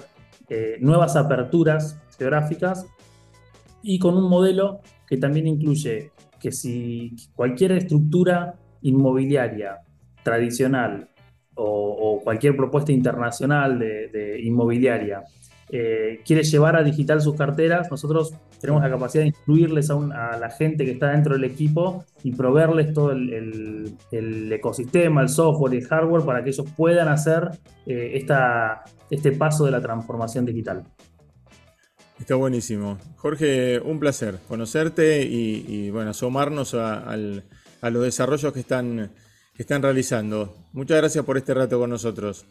nuevas 0.80 1.18
aperturas 1.18 2.00
geográficas 2.18 2.88
y 3.84 4.00
con 4.00 4.16
un 4.16 4.30
modelo 4.30 4.80
que 5.06 5.18
también 5.18 5.48
incluye 5.48 6.12
que 6.40 6.52
si 6.52 7.16
cualquier 7.36 7.74
estructura 7.74 8.56
inmobiliaria 8.82 9.80
tradicional 10.24 11.10
o, 11.56 12.22
cualquier 12.24 12.56
propuesta 12.56 12.92
internacional 12.92 13.80
de, 13.80 14.40
inmobiliaria 14.44 15.24
eh, 15.72 16.22
quiere 16.26 16.44
llevar 16.44 16.76
a 16.76 16.84
digital 16.84 17.22
sus 17.22 17.36
carteras, 17.36 17.92
nosotros 17.92 18.34
tenemos 18.60 18.82
la 18.82 18.90
capacidad 18.90 19.24
de 19.24 19.30
incluirles 19.30 19.90
a, 19.90 20.38
la 20.38 20.50
gente 20.50 20.86
que 20.86 20.92
está 20.92 21.12
dentro 21.12 21.34
del 21.34 21.44
equipo 21.44 22.06
y 22.24 22.32
proveerles 22.32 22.94
todo 22.94 23.12
el, 23.12 23.98
ecosistema, 24.52 25.22
el 25.22 25.30
software 25.30 25.74
y 25.74 25.78
el 25.78 25.88
hardware 25.88 26.26
para 26.26 26.44
que 26.44 26.50
ellos 26.50 26.66
puedan 26.76 27.08
hacer 27.08 27.50
eh, 27.86 28.12
esta, 28.16 28.84
este 29.10 29.32
paso 29.32 29.66
de 29.66 29.72
la 29.72 29.82
transformación 29.82 30.46
digital. 30.46 30.84
Está 32.20 32.36
buenísimo. 32.36 32.98
Jorge, 33.16 33.80
un 33.80 34.00
placer 34.00 34.40
conocerte 34.48 35.24
y, 35.24 35.90
bueno, 35.90 36.12
asomarnos 36.12 36.74
a, 36.74 37.16
los 37.18 38.04
desarrollos 38.04 38.54
que 38.54 38.60
están, 38.60 39.12
que 39.56 39.64
están 39.64 39.82
realizando. 39.82 40.56
Muchas 40.74 40.98
gracias 40.98 41.26
por 41.26 41.38
este 41.38 41.54
rato 41.54 41.80
con 41.80 41.90
nosotros. 41.90 42.46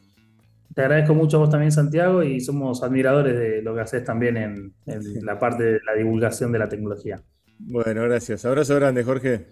Te 0.74 0.82
agradezco 0.82 1.14
mucho 1.14 1.38
a 1.38 1.40
vos 1.40 1.50
también, 1.50 1.72
Santiago, 1.72 2.22
y 2.22 2.40
somos 2.40 2.82
admiradores 2.82 3.38
de 3.38 3.62
lo 3.62 3.74
que 3.74 3.80
haces 3.80 4.04
también 4.04 4.36
en, 4.36 4.74
en 4.86 5.24
la 5.24 5.38
parte 5.38 5.64
de 5.64 5.80
la 5.84 5.94
divulgación 5.94 6.52
de 6.52 6.58
la 6.58 6.68
tecnología. 6.68 7.22
Bueno, 7.58 8.02
gracias. 8.02 8.44
Abrazo 8.44 8.74
grande, 8.76 9.02
Jorge. 9.04 9.46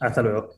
Hasta 0.00 0.22
luego. 0.22 0.50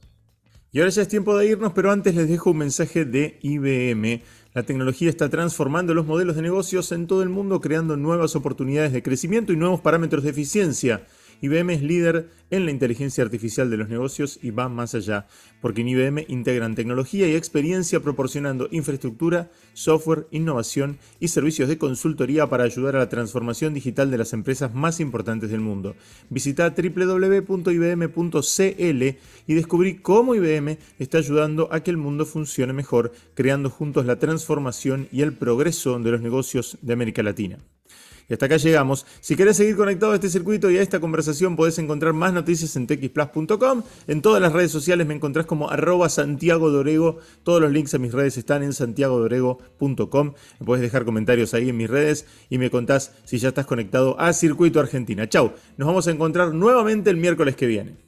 Y 0.71 0.81
ahora 0.81 0.91
ya 0.91 1.03
es 1.03 1.09
tiempo 1.09 1.37
de 1.37 1.47
irnos, 1.47 1.73
pero 1.73 1.91
antes 1.91 2.15
les 2.15 2.29
dejo 2.29 2.51
un 2.51 2.59
mensaje 2.59 3.05
de 3.05 3.39
IBM. 3.43 4.23
La 4.59 4.65
tecnología 4.65 5.09
está 5.09 5.29
transformando 5.29 5.95
los 5.95 6.05
modelos 6.05 6.35
de 6.35 6.43
negocios 6.43 6.91
en 6.91 7.07
todo 7.07 7.23
el 7.23 7.29
mundo, 7.29 7.61
creando 7.61 7.97
nuevas 7.97 8.35
oportunidades 8.35 8.93
de 8.93 9.05
crecimiento 9.05 9.53
y 9.53 9.57
nuevos 9.57 9.81
parámetros 9.81 10.25
de 10.25 10.31
eficiencia. 10.31 11.07
IBM 11.41 11.71
es 11.71 11.83
líder 11.83 12.31
en 12.51 12.65
la 12.65 12.71
inteligencia 12.71 13.23
artificial 13.23 13.71
de 13.71 13.77
los 13.77 13.89
negocios 13.89 14.39
y 14.43 14.51
va 14.51 14.69
más 14.69 14.95
allá, 14.95 15.27
porque 15.61 15.83
en 15.83 15.89
IBM 15.89 16.25
integran 16.29 16.75
tecnología 16.75 17.29
y 17.29 17.35
experiencia 17.35 18.01
proporcionando 18.01 18.69
infraestructura, 18.71 19.51
software, 19.75 20.27
innovación 20.31 20.99
y 21.21 21.29
servicios 21.29 21.69
de 21.69 21.79
consultoría 21.79 22.49
para 22.49 22.65
ayudar 22.65 22.97
a 22.97 23.01
la 23.01 23.09
transformación 23.09 23.75
digital 23.75 24.11
de 24.11 24.19
las 24.19 24.33
empresas 24.33 24.75
más 24.75 25.01
importantes 25.01 25.51
del 25.51 25.61
mundo. 25.61 25.95
Visita 26.31 26.71
www.ibm.cl 26.71 27.69
y 29.47 29.55
descubrí 29.55 29.97
cómo 29.97 30.35
IBM 30.35 30.79
está 30.99 31.19
ayudando 31.19 31.69
a 31.73 31.81
que 31.81 31.91
el 31.91 31.97
mundo 31.97 32.27
funcione 32.27 32.73
mejor, 32.73 33.13
creando 33.35 33.71
juntos 33.71 34.07
la 34.07 34.19
transformación 34.19 35.09
y 35.13 35.23
el 35.23 35.33
progreso 35.33 35.99
de 35.99 36.11
los 36.11 36.21
negocios 36.21 36.79
de 36.83 36.93
América 36.93 37.23
Latina. 37.23 37.59
Y 38.29 38.35
hasta 38.35 38.47
acá 38.47 38.57
llegamos. 38.57 39.07
Si 39.21 39.37
querés 39.37 39.57
seguir 39.57 39.77
conectado 39.77 40.13
a 40.13 40.15
este 40.17 40.29
circuito 40.29 40.71
y 40.71 40.77
a 40.77 40.83
esta 40.83 41.01
conversación, 41.01 41.57
podés 41.57 41.79
encontrar 41.79 42.13
más 42.13 42.33
noticias 42.33 42.77
en 42.77 42.87
texplus.com. 42.87 43.83
En 44.07 44.23
todas 44.23 44.43
las 44.43 44.53
redes 44.53 44.71
sociales 44.71 45.07
me 45.07 45.15
encontrás 45.15 45.47
como 45.47 45.71
arroba 45.71 46.09
Santiago 46.09 46.71
Dorego. 46.71 47.19
Todos 47.43 47.61
los 47.61 47.73
links 47.73 47.95
a 47.95 47.99
mis 47.99 48.13
redes 48.13 48.37
están 48.37 48.63
en 48.63 48.73
santiagodorego.com. 48.73 50.33
Me 50.61 50.67
podés 50.67 50.83
dejar 50.83 51.05
comentarios 51.05 51.55
ahí 51.55 51.71
en 51.71 51.77
mis 51.77 51.89
redes 51.89 52.27
y 52.51 52.59
me 52.59 52.71
contás 52.71 53.13
si 53.25 53.39
ya 53.39 53.49
estás 53.49 53.67
conectado 53.67 54.21
a 54.21 54.33
Circuito 54.33 54.81
Argentina. 54.81 55.29
Chau, 55.29 55.53
nos 55.77 55.87
vamos 55.87 56.07
a 56.07 56.11
encontrar 56.11 56.53
nuevamente 56.55 57.11
el 57.11 57.17
miércoles 57.17 57.57
que 57.57 57.67
viene. 57.67 58.08